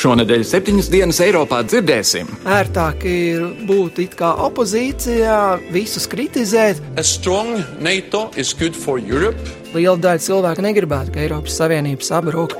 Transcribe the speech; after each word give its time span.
Šonadēļ 0.00 0.44
septiņas 0.48 0.86
dienas 0.88 1.18
Eiropā 1.20 1.58
dzirdēsim. 1.66 2.30
Ērtāk 2.48 3.04
ir 3.10 3.42
būt 3.68 4.00
it 4.06 4.16
kā 4.16 4.30
opozīcijā, 4.46 5.58
visus 5.74 6.08
kritizēt. 6.08 6.80
Liela 9.74 10.00
daļa 10.00 10.24
cilvēku 10.24 10.64
negribētu, 10.64 11.12
ka 11.12 11.24
Eiropas 11.26 11.60
Savienība 11.60 12.06
sabrūk. 12.06 12.56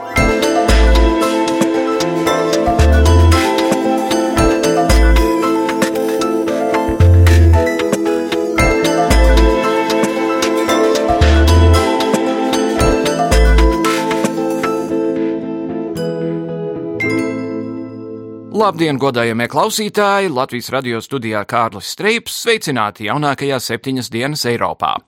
Labdien, 18.60 18.98
godājamie 19.00 19.46
klausītāji! 19.48 20.28
Latvijas 20.36 20.66
radio 20.74 20.98
studijā 21.00 21.40
Kārlis 21.48 21.94
Streips 21.94 22.34
sveicināti 22.42 23.06
jaunākajās 23.06 23.70
septiņas 23.70 24.12
dienas 24.12 24.44
Eiropā. 24.50 24.98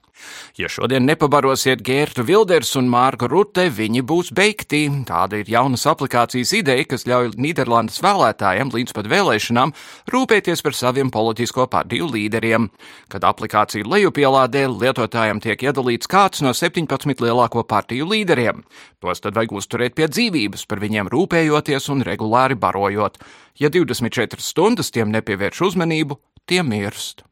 Ja 0.60 0.68
šodien 0.68 1.06
nepabarosiet 1.08 1.80
Gērtu 1.86 2.24
Vilders 2.28 2.74
un 2.76 2.90
Mārku 2.92 3.28
Rute, 3.30 3.68
viņi 3.72 4.02
būs 4.04 4.32
beigti. 4.36 4.82
Tāda 5.08 5.40
ir 5.40 5.48
jaunas 5.48 5.86
aplikācijas 5.88 6.52
ideja, 6.58 6.84
kas 6.90 7.06
ļauj 7.08 7.32
Nīderlandes 7.40 8.02
vēlētājiem 8.04 8.72
līdz 8.74 8.92
pat 8.98 9.08
vēlēšanām 9.08 9.72
rūpēties 10.12 10.64
par 10.66 10.76
saviem 10.76 11.08
politisko 11.14 11.66
partiju 11.72 12.10
līderiem. 12.12 12.68
Kad 13.08 13.24
aplikācija 13.28 13.88
lejupielādē, 13.88 14.66
lietotājiem 14.68 15.40
tiek 15.40 15.64
iedalīts 15.64 16.10
kāds 16.10 16.44
no 16.44 16.52
17 16.52 17.24
lielāko 17.24 17.64
partiju 17.64 18.10
līderiem. 18.12 18.62
Tos 19.00 19.24
tad 19.24 19.40
vajag 19.40 19.56
uzturēt 19.56 19.96
pie 19.96 20.10
dzīvības, 20.12 20.68
par 20.68 20.84
viņiem 20.84 21.08
rūpējoties 21.12 21.88
un 21.96 22.04
regulāri 22.06 22.60
barojot. 22.60 23.18
Ja 23.58 23.72
24 23.72 24.40
stundas 24.44 24.92
tiem 24.92 25.12
nepievērš 25.16 25.66
uzmanību, 25.72 26.20
tie 26.44 26.60
mirst. 26.66 27.24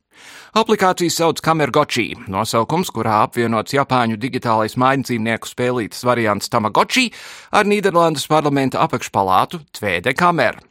Aplikācija 0.60 1.12
sauc 1.14 1.42
Kamergoči, 1.44 2.08
nosaukums, 2.26 2.90
kurā 2.90 3.20
apvienots 3.26 3.76
Japāņu 3.76 4.18
digitālais 4.18 4.74
mājdzīvnieku 4.80 5.46
spēlītas 5.46 6.02
variants 6.06 6.50
Tamagotchi 6.50 7.12
ar 7.54 7.70
Nīderlandes 7.70 8.26
parlamenta 8.30 8.82
apakšpalātu 8.82 9.62
Tvēde 9.78 10.16
Kameru. 10.18 10.66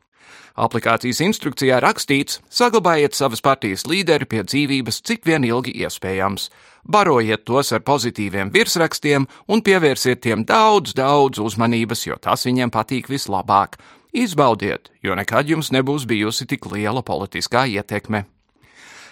Aplikācijas 0.60 1.22
instrukcijā 1.24 1.78
rakstīts: 1.80 2.42
saglabājiet 2.52 3.16
savas 3.16 3.40
partijas 3.40 3.86
līderi 3.88 4.28
pie 4.28 4.44
dzīvības 4.44 5.00
cik 5.08 5.24
vien 5.30 5.46
ilgi 5.48 5.72
iespējams, 5.86 6.50
barojiet 6.84 7.46
tos 7.48 7.72
ar 7.72 7.86
pozitīviem 7.88 8.52
virsrakstiem 8.52 9.28
un 9.48 9.64
pievērsiet 9.64 10.22
tiem 10.26 10.44
daudz, 10.44 10.92
daudz 10.98 11.40
uzmanības, 11.40 12.04
jo 12.10 12.20
tas 12.20 12.44
viņiem 12.48 12.74
patīk 12.76 13.08
vislabāk. 13.08 13.80
Izbaudiet, 14.12 14.90
jo 15.06 15.16
nekad 15.16 15.48
jums 15.48 15.72
nebūs 15.72 16.08
bijusi 16.10 16.50
tik 16.50 16.66
liela 16.74 17.06
politiskā 17.06 17.68
ietekme. 17.70 18.26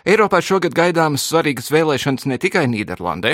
Eiropā 0.08 0.40
šogad 0.40 0.72
gaidāmas 0.72 1.26
svarīgas 1.28 1.66
vēlēšanas 1.68 2.30
ne 2.32 2.38
tikai 2.40 2.62
Nīderlandē, 2.72 3.34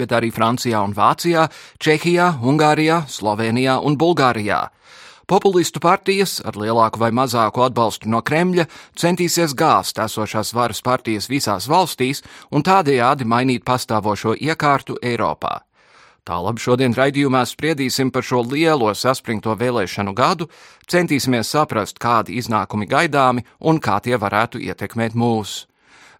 bet 0.00 0.12
arī 0.16 0.30
Francijā 0.32 0.78
un 0.80 0.94
Vācijā, 0.96 1.42
Čehijā, 1.76 2.30
Ungārijā, 2.40 3.02
Slovenijā 3.12 3.74
un 3.84 3.98
Bulgārijā. 4.00 4.62
Populistu 5.28 5.82
partijas 5.84 6.38
ar 6.40 6.56
lielāku 6.56 7.02
vai 7.02 7.10
mazāku 7.12 7.66
atbalstu 7.66 8.08
no 8.08 8.22
Kremļa 8.24 8.64
centīsies 8.96 9.52
gāzt 9.52 10.00
esošās 10.00 10.54
varas 10.56 10.80
partijas 10.80 11.28
visās 11.28 11.68
valstīs 11.68 12.24
un 12.48 12.64
tādējādi 12.64 13.28
mainīt 13.28 13.66
pastāvošo 13.68 14.32
iekārtu 14.40 14.96
Eiropā. 15.04 15.58
Tālāk 16.24 16.56
šodien 16.56 16.96
raidījumā 16.96 17.44
spriedīsim 17.44 18.08
par 18.08 18.24
šo 18.24 18.40
lielo 18.48 18.94
saspringto 18.96 19.52
vēlēšanu 19.60 20.16
gadu, 20.16 20.48
centīsimies 20.88 21.52
saprast, 21.52 22.00
kādi 22.00 22.40
iznākumi 22.40 22.88
gaidāmi 22.88 23.44
un 23.60 23.76
kā 23.76 24.00
tie 24.00 24.16
varētu 24.16 24.64
ietekmēt 24.72 25.12
mūsu. 25.12 25.68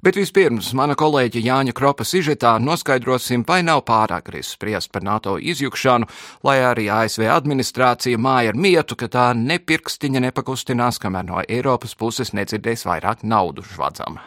Bet 0.05 0.19
vispirms 0.21 0.67
mana 0.77 0.93
kolēģa 1.01 1.41
Jāņa 1.41 1.73
Kropa 1.73 2.05
sižetā 2.05 2.51
noskaidrosim, 2.61 3.41
vai 3.49 3.63
nav 3.65 3.87
pārāk 3.89 4.29
risks 4.35 4.59
spriest 4.59 4.91
par 4.93 5.07
NATO 5.07 5.39
izjukšanu, 5.41 6.11
lai 6.45 6.59
arī 6.61 6.91
ASV 6.93 7.25
administrācija 7.33 8.21
māja 8.21 8.53
ar 8.53 8.61
mietu, 8.67 8.99
ka 9.01 9.09
tā 9.09 9.31
nepirkstiņa 9.39 10.27
nepakustinās, 10.27 11.01
kamēr 11.01 11.25
no 11.31 11.41
Eiropas 11.49 11.97
puses 11.97 12.37
nedzirdēs 12.37 12.85
vairāk 12.85 13.25
naudu 13.25 13.65
žvadzam. 13.65 14.21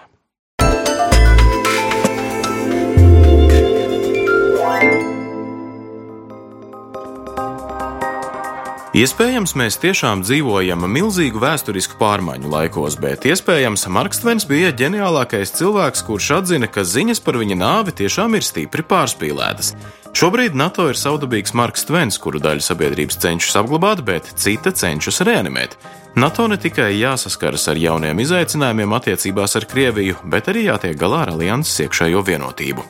Iespējams, 8.95 9.51
mēs 9.59 9.75
tiešām 9.83 10.21
dzīvojam 10.23 10.85
milzīgu 10.87 11.41
vēsturisku 11.43 11.97
pārmaiņu 11.99 12.47
laikos, 12.47 12.95
bet 12.95 13.25
iespējams, 13.27 13.83
Marks 13.91 14.21
Tvens 14.23 14.47
bija 14.47 14.71
ģeniālākais 14.71 15.51
cilvēks, 15.57 16.05
kurš 16.07 16.29
atzina, 16.37 16.69
ka 16.71 16.85
ziņas 16.87 17.19
par 17.25 17.35
viņa 17.35 17.57
nāvi 17.59 17.91
tiešām 17.99 18.39
ir 18.39 18.47
stipri 18.47 18.85
pārspīlētas. 18.87 19.73
Šobrīd 20.15 20.55
NATO 20.55 20.87
ir 20.87 20.95
savdabīgs 20.95 21.51
Marks 21.53 21.83
Tvens, 21.89 22.15
kuru 22.15 22.39
daļa 22.39 22.63
sabiedrības 22.63 23.19
cenšas 23.25 23.59
apglabāt, 23.59 24.05
bet 24.07 24.31
cita 24.39 24.71
cenšas 24.71 25.19
reanimēt. 25.27 25.75
NATO 26.15 26.47
ne 26.47 26.55
tikai 26.57 26.93
jāsaskaras 26.95 27.67
ar 27.67 27.77
jauniem 27.77 28.23
izaicinājumiem 28.23 28.95
attiecībās 28.97 29.59
ar 29.59 29.67
Krieviju, 29.67 30.23
bet 30.31 30.47
arī 30.47 30.69
jātiek 30.71 30.95
galā 30.97 31.25
ar 31.27 31.35
alianses 31.35 31.83
iekšējo 31.83 32.23
vienotību. 32.31 32.87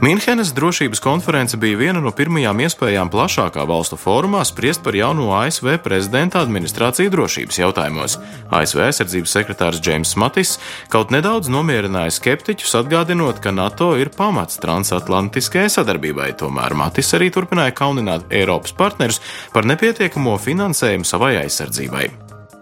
Minhenes 0.00 0.52
drošības 0.52 1.00
konference 1.00 1.56
bija 1.56 1.78
viena 1.80 2.00
no 2.04 2.10
pirmajām 2.12 2.58
iespējām 2.66 3.08
plašākā 3.08 3.62
valstu 3.64 3.96
fórumā 3.96 4.42
spriest 4.44 4.82
par 4.84 4.94
jauno 4.98 5.30
ASV 5.32 5.78
prezidenta 5.80 6.42
administrāciju 6.44 7.14
drošības 7.14 7.60
jautājumos. 7.62 8.18
ASV 8.52 8.82
aizsardzības 8.90 9.34
sekretārs 9.38 9.80
Džeims 9.80 10.12
Matis 10.20 10.58
kaut 10.92 11.14
nedaudz 11.16 11.48
nomierināja 11.48 12.12
skeptiķus, 12.18 12.76
atgādinot, 12.82 13.40
ka 13.40 13.54
NATO 13.56 13.94
ir 13.96 14.12
pamats 14.12 14.60
transatlantiskajai 14.60 15.72
sadarbībai. 15.78 16.34
Tomēr 16.44 16.76
Matis 16.76 17.14
arī 17.16 17.32
turpināja 17.32 17.72
kaunināt 17.80 18.28
Eiropas 18.28 18.76
partnerus 18.76 19.22
par 19.56 19.64
nepietiekamo 19.64 20.36
finansējumu 20.36 21.08
savai 21.08 21.38
aizsardzībai. 21.46 22.10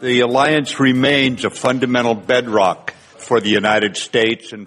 The 0.06 0.20
alliance 0.22 0.78
remains 0.78 1.42
a 1.42 1.50
fundamental 1.50 2.14
bedrock 2.14 2.94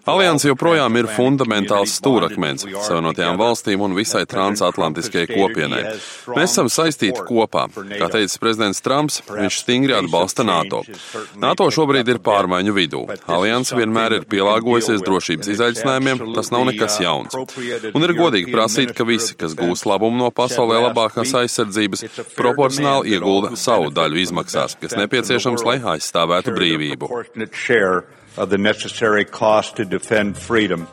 Alianse 0.08 0.50
joprojām 0.50 0.98
ir 1.00 1.10
fundamentāls 1.14 1.96
stūrakmens 2.00 2.66
Savienotajām 2.66 3.38
valstīm 3.40 3.84
un 3.86 3.96
visai 3.98 4.24
transatlantiskajai 4.30 5.28
kopienai. 5.32 5.82
Mēs 6.36 6.54
esam 6.54 6.70
saistīti 6.72 7.24
kopā. 7.28 7.68
Kā 7.98 8.10
teica 8.14 8.42
prezidents 8.42 8.84
Trumps, 8.86 9.22
viņš 9.30 9.60
stingri 9.64 9.96
atbalsta 9.98 10.46
NATO. 10.48 10.84
NATO 11.42 11.70
šobrīd 11.74 12.12
ir 12.14 12.22
pārmaiņu 12.26 12.76
vidū. 12.76 13.04
Alianse 13.32 13.78
vienmēr 13.78 14.20
ir 14.20 14.28
pielāgojusies 14.30 15.06
drošības 15.06 15.52
izaicinājumiem, 15.56 16.24
tas 16.38 16.52
nav 16.54 16.68
nekas 16.72 17.00
jauns. 17.04 17.38
Un 17.94 18.08
ir 18.08 18.16
godīgi 18.18 18.54
prasīt, 18.54 18.94
ka 18.98 19.08
visi, 19.08 19.38
kas 19.40 19.56
gūs 19.58 19.86
labumu 19.90 20.24
no 20.26 20.32
pasaulē 20.36 20.82
labākās 20.88 21.36
aizsardzības, 21.44 22.06
proporcionāli 22.38 23.16
iegulda 23.18 23.56
savu 23.60 23.92
daļu 23.94 24.24
izmaksās, 24.26 24.78
kas 24.82 24.98
nepieciešams, 25.00 25.66
lai 25.68 25.80
aizstāvētu 25.96 26.56
brīvību 26.58 27.12
of 28.38 28.50
the 28.50 28.58
necessary 28.58 29.26
cost 29.26 29.78
to 29.78 29.86
defend 29.86 30.38
freedom. 30.38 30.88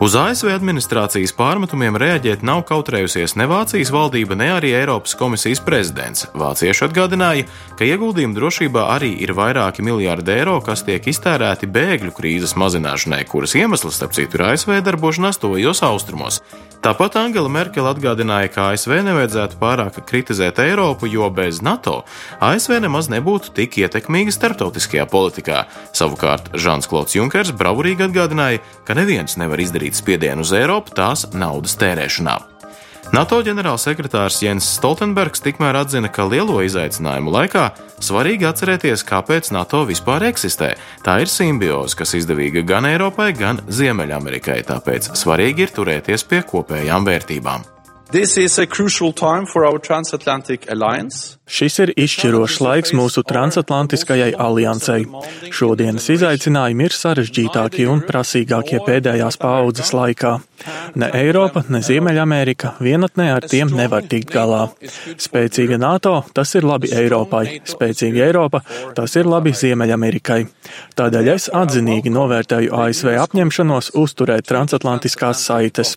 Uz 0.00 0.14
ASV 0.16 0.48
administrācijas 0.54 1.34
pārmetumiem 1.36 1.98
reaģēt 2.00 2.40
nav 2.40 2.62
kautrējusies 2.70 3.34
ne 3.36 3.44
Vācijas 3.50 3.90
valdība, 3.92 4.32
ne 4.40 4.46
arī 4.54 4.70
Eiropas 4.78 5.12
komisijas 5.12 5.60
prezidents. 5.60 6.24
Vācieši 6.40 6.86
atgādināja, 6.86 7.44
ka 7.76 7.84
ieguldījumi 7.84 8.32
drošībā 8.38 8.86
arī 8.94 9.10
ir 9.20 9.34
vairāki 9.36 9.84
miljārdi 9.84 10.32
eiro, 10.38 10.56
kas 10.64 10.86
tiek 10.88 11.04
iztērēti 11.12 11.68
bēgļu 11.68 12.16
krīzes 12.16 12.56
mazināšanai, 12.56 13.26
kuras 13.28 13.52
iemesls, 13.60 14.00
starp 14.00 14.16
citu, 14.16 14.40
ir 14.40 14.46
ASV 14.54 14.80
darbošanās 14.88 15.42
tojos 15.44 15.84
austrumos. 15.84 16.40
Tāpat 16.80 17.18
Angela 17.20 17.50
Merkele 17.52 17.90
atgādināja, 17.92 18.48
ka 18.54 18.70
ASV 18.72 19.02
nevajadzētu 19.04 19.58
pārāk 19.60 19.98
kritizēt 20.08 20.62
Eiropu, 20.64 21.10
jo 21.12 21.26
bez 21.28 21.58
NATO 21.60 21.98
ASV 22.40 22.78
nemaz 22.80 23.10
nebūtu 23.12 23.52
tik 23.58 23.76
ietekmīga 23.82 24.32
starptautiskajā 24.32 25.04
politikā. 25.12 25.66
Savukārt 25.92 26.48
Žans 26.56 26.88
Klods 26.88 27.18
Junkers 27.18 27.52
bravurīgi 27.52 28.06
atgādināja, 28.08 28.62
ka 28.88 28.96
neviens 28.96 29.36
nevar 29.36 29.60
izdarīt 29.60 29.89
spiedienu 29.98 30.46
uz 30.46 30.54
Eiropu 30.56 30.94
tās 30.96 31.26
naudas 31.34 31.74
tērēšanā. 31.80 32.38
NATO 33.10 33.40
ģenerālsekretārs 33.42 34.36
Jens 34.44 34.68
Stoltenbergs 34.76 35.42
tikmēr 35.42 35.80
atzina, 35.80 36.06
ka 36.12 36.28
lielo 36.30 36.60
izaicinājumu 36.62 37.32
laikā 37.34 37.64
svarīgi 37.98 38.46
atcerēties, 38.46 39.02
kāpēc 39.08 39.50
NATO 39.56 39.82
vispār 39.88 40.28
eksistē. 40.28 40.76
Tā 41.02 41.16
ir 41.24 41.32
simbioze, 41.32 41.98
kas 41.98 42.14
izdevīga 42.20 42.62
gan 42.68 42.86
Eiropai, 42.86 43.32
gan 43.34 43.58
Ziemeļamerikai, 43.66 44.60
tāpēc 44.70 45.10
svarīgi 45.18 45.66
ir 45.66 45.74
turēties 45.74 46.26
pie 46.30 46.44
kopējām 46.46 47.10
vērtībām. 47.10 47.66
This 48.12 48.36
is 48.36 48.58
a 48.58 48.66
crucial 48.66 49.12
time 49.12 49.46
for 49.46 49.64
our 49.64 49.78
transatlantic 49.78 50.66
alliance. 50.68 51.38
Šis 51.46 51.76
ir 51.84 51.92
izšķirošs 51.94 52.56
laiks 52.58 52.90
mūsu 52.98 53.22
transatlantiskajai 53.22 54.32
aliansei. 54.34 55.04
Šodienas 55.54 56.08
izaicinājumi 56.16 56.88
ir 56.88 56.96
sarežģītākie 56.96 57.86
un 57.86 58.02
prasīgākie 58.08 58.82
pēdējās 58.82 59.38
paaudzes 59.38 59.94
laikā. 59.94 60.40
Ne 60.94 61.08
Eiropa, 61.14 61.62
ne 61.72 61.80
Ziemeļamerika 61.84 62.74
vienatnē 62.84 63.30
ar 63.36 63.46
tiem 63.48 63.70
nevar 63.74 64.04
tikt 64.10 64.32
galā. 64.34 64.66
Spēcīga 65.20 65.78
NATO, 65.80 66.20
tas 66.36 66.52
ir 66.58 66.66
labi 66.68 66.90
Eiropai, 66.92 67.60
spēcīga 67.68 68.26
Eiropa, 68.26 68.60
tas 68.96 69.14
ir 69.16 69.28
labi 69.30 69.54
Ziemeļamerikai. 69.56 70.40
Tādēļ 70.98 71.30
es 71.34 71.48
atzinīgi 71.56 72.12
novērtēju 72.12 72.74
ASV 72.76 73.14
apņemšanos 73.22 73.92
uzturēt 74.00 74.48
transatlantiskās 74.50 75.44
saites. 75.46 75.94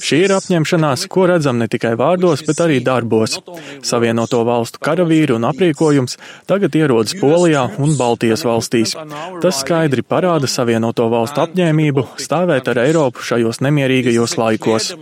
Šī 0.00 0.22
ir 0.24 0.34
apņemšanās, 0.36 1.06
ko 1.12 1.26
redzam 1.30 1.60
ne 1.60 1.68
tikai 1.70 1.92
vārdos, 1.98 2.44
bet 2.46 2.62
arī 2.64 2.78
darbos. 2.84 3.36
Savienoto 3.84 4.42
valstu 4.48 4.80
karavīri 4.82 5.36
un 5.36 5.44
aprīkojums 5.50 6.16
tagad 6.48 6.78
ierodas 6.78 7.16
Polijā 7.20 7.66
un 7.82 7.96
Baltijas 7.98 8.46
valstīs. 8.48 8.96
Tas 9.42 9.60
skaidri 9.60 10.06
parāda 10.06 10.48
Savienoto 10.50 11.10
valstu 11.12 11.44
apņēmību 11.44 12.06
stāvēt 12.22 12.72
ar 12.72 12.82
Eiropu 12.86 13.24
šajos 13.26 13.60
nemierīgajos 13.66 14.05
svarīgajos 14.06 14.36
laikos. 14.38 14.92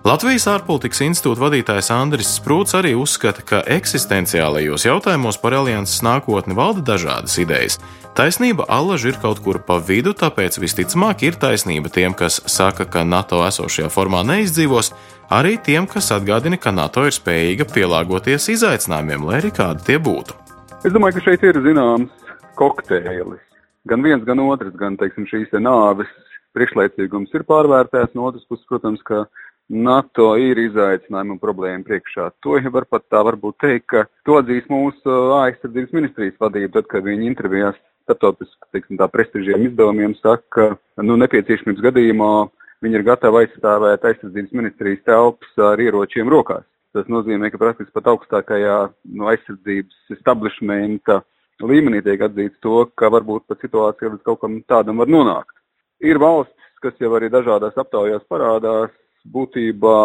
Latvijas 0.00 0.46
ārpolitikas 0.48 1.02
institūta 1.04 1.42
vadītājs 1.42 1.90
Andris 1.92 2.30
Sprūts 2.38 2.72
arī 2.78 2.94
uzskata, 2.96 3.42
ka 3.44 3.58
eksistenciālajos 3.68 4.86
jautājumos 4.86 5.36
par 5.42 5.58
alianses 5.58 6.00
nākotni 6.06 6.56
valda 6.56 6.94
dažādas 6.94 7.36
idejas. 7.42 7.76
Taisnība 8.16 8.64
allaži 8.72 9.12
ir 9.12 9.20
kaut 9.20 9.42
kur 9.44 9.60
pa 9.60 9.76
vidu, 9.76 10.14
tāpēc 10.16 10.56
visticamāk 10.62 11.26
ir 11.28 11.36
taisnība 11.36 11.92
tiem, 11.92 12.16
kas 12.16 12.40
saka, 12.48 12.88
ka 12.88 13.04
NATO 13.04 13.44
esošajā 13.44 13.92
formā 13.92 14.24
neizdzīvos, 14.24 14.94
arī 15.28 15.58
tiem, 15.60 15.86
kas 15.86 16.08
atgādina, 16.16 16.56
ka 16.56 16.72
NATO 16.72 17.04
ir 17.04 17.14
spējīga 17.14 17.68
pielāgoties 17.68 18.48
izaicinājumiem, 18.56 19.28
lai 19.28 19.42
arī 19.44 19.52
kādi 19.52 19.84
tie 19.92 20.00
būtu. 20.00 20.39
Es 20.80 20.94
domāju, 20.96 21.18
ka 21.18 21.22
šeit 21.26 21.42
ir 21.44 21.58
zināms 21.60 22.28
kokteilis. 22.56 23.42
Gan 23.90 24.00
viens, 24.00 24.22
gan 24.24 24.40
otrs, 24.40 24.72
gan 24.80 24.94
teiksim, 24.96 25.26
šīs 25.28 25.50
te 25.52 25.60
nāves 25.60 26.08
priekšlaicīgums 26.56 27.34
ir 27.36 27.44
pārvērtēts. 27.50 28.14
No 28.16 28.30
otras 28.30 28.46
puses, 28.48 28.64
protams, 28.70 29.02
ka 29.04 29.26
NATO 29.68 30.30
ir 30.40 30.56
izaicinājumi 30.62 31.36
un 31.36 31.42
problēma 31.42 31.84
priekšā. 31.84 32.30
To 32.46 32.56
jau 32.56 32.72
var 32.72 32.88
pat 32.88 33.04
tā 33.12 33.20
varbūt 33.28 33.58
teikt, 33.60 33.86
ka 33.92 34.06
to 34.24 34.38
atzīs 34.40 34.72
mūsu 34.72 35.18
aizsardzības 35.42 35.92
ministrijas 35.98 36.40
vadība, 36.40 36.72
tad, 36.78 36.88
kad 36.94 37.04
viņi 37.04 37.28
intervijās 37.28 37.76
starptautiski, 38.08 38.96
prestižiem 39.12 39.68
izdevumiem 39.68 40.16
saka, 40.22 40.48
ka, 40.56 41.04
nu, 41.04 41.20
nepieciešamības 41.20 41.84
gadījumā 41.90 42.32
viņi 42.80 43.02
ir 43.02 43.08
gatavi 43.12 43.44
aizstāvēt 43.44 44.08
aizsardzības 44.14 44.56
ministrijas 44.56 45.04
telpas 45.04 45.64
ar 45.68 45.84
ieročiem 45.84 46.32
rokās. 46.32 46.64
Tas 46.96 47.06
nozīmē, 47.06 47.52
ka 47.52 47.58
praktiski 47.60 47.94
pat 47.94 48.08
augstākajā 48.10 48.78
no 49.14 49.28
aizsardzības 49.30 50.16
establishmenta 50.16 51.20
līmenī 51.62 52.00
tiek 52.02 52.22
atzīts 52.26 52.58
to, 52.64 52.86
ka 52.98 53.10
varbūt 53.14 53.46
pat 53.50 53.62
situācija 53.62 54.10
līdz 54.14 54.24
kaut 54.26 54.40
kam 54.42 54.56
tādam 54.70 55.02
var 55.02 55.10
nonākt. 55.12 55.54
Ir 56.02 56.18
valstis, 56.18 56.72
kas 56.82 56.96
jau 56.98 57.12
arī 57.14 57.28
dažādās 57.30 57.76
aptaujās 57.78 58.24
parādās, 58.32 58.90
būtībā 59.30 59.96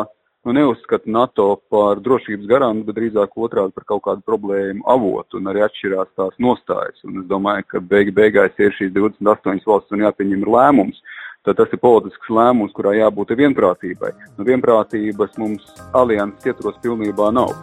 nu, 0.45 0.53
neuzskata 0.53 1.09
NATO 1.09 1.47
par 1.71 2.01
drošības 2.05 2.45
garantu, 2.51 2.85
bet 2.89 2.99
drīzāk 2.99 3.33
otrādi 3.33 3.73
par 3.73 3.87
kaut 3.89 4.03
kādu 4.05 4.25
problēmu 4.27 4.85
avotu 4.91 5.39
un 5.39 5.49
arī 5.49 5.63
atšķirās 5.65 6.11
tās 6.19 6.35
nostājas. 6.43 7.01
Un 7.07 7.23
es 7.23 7.29
domāju, 7.31 7.65
ka 7.71 7.81
beig 7.81 8.13
beigās 8.13 8.53
ir 8.61 8.75
šīs 8.77 8.93
28 8.93 9.65
valsts 9.65 9.95
un 9.95 10.05
jāpieņem 10.05 10.45
lēmums 10.45 11.01
tad 11.45 11.59
tas 11.61 11.73
ir 11.73 11.81
politisks 11.81 12.31
lēmums, 12.33 12.73
kurā 12.75 12.95
jābūt 12.97 13.35
vienprātībai. 13.37 14.11
Nu, 14.37 14.45
vienprātības 14.47 15.37
mums 15.41 15.67
alianses 15.93 16.51
ietvaros 16.51 16.81
pilnībā 16.83 17.31
nav. 17.35 17.53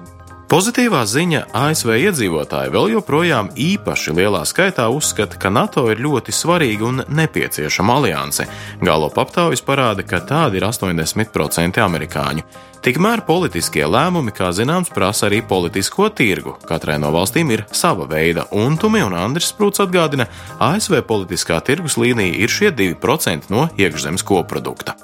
Pozitīvā 0.53 0.99
ziņa 1.09 1.47
ASV 1.57 1.95
iedzīvotāji 1.97 2.73
vēl 2.75 2.91
joprojām 2.93 3.47
īpaši 3.57 4.13
lielā 4.19 4.43
skaitā 4.45 4.85
uzskata, 4.93 5.39
ka 5.41 5.49
NATO 5.49 5.87
ir 5.89 6.03
ļoti 6.05 6.35
svarīga 6.37 6.85
un 6.85 6.99
nepieciešama 7.09 7.95
alianse. 7.97 8.45
Galop 8.85 9.17
aptaujas 9.23 9.65
parāda, 9.65 10.05
ka 10.05 10.21
tādi 10.21 10.61
ir 10.61 10.67
80% 10.69 11.81
amerikāņu. 11.81 12.45
Tikmēr 12.85 13.23
politiskie 13.25 13.87
lēmumi, 13.89 14.35
kā 14.37 14.51
zināms, 14.53 14.91
prasa 14.93 15.31
arī 15.31 15.39
politisko 15.41 16.11
tirgu. 16.13 16.59
Katrai 16.69 16.99
no 17.01 17.15
valstīm 17.17 17.55
ir 17.55 17.63
sava 17.73 18.05
veida, 18.11 18.45
un 18.53 18.77
Tumi 18.77 19.01
un 19.07 19.17
Andris 19.17 19.55
Sprūts 19.55 19.81
atgādina, 19.87 20.29
ASV 20.61 21.01
politiskā 21.09 21.63
tirgus 21.65 21.97
līnija 21.97 22.37
ir 22.45 22.53
šie 22.53 22.75
2% 22.77 23.49
no 23.49 23.71
iekšzemes 23.81 24.27
koprodukta 24.29 24.99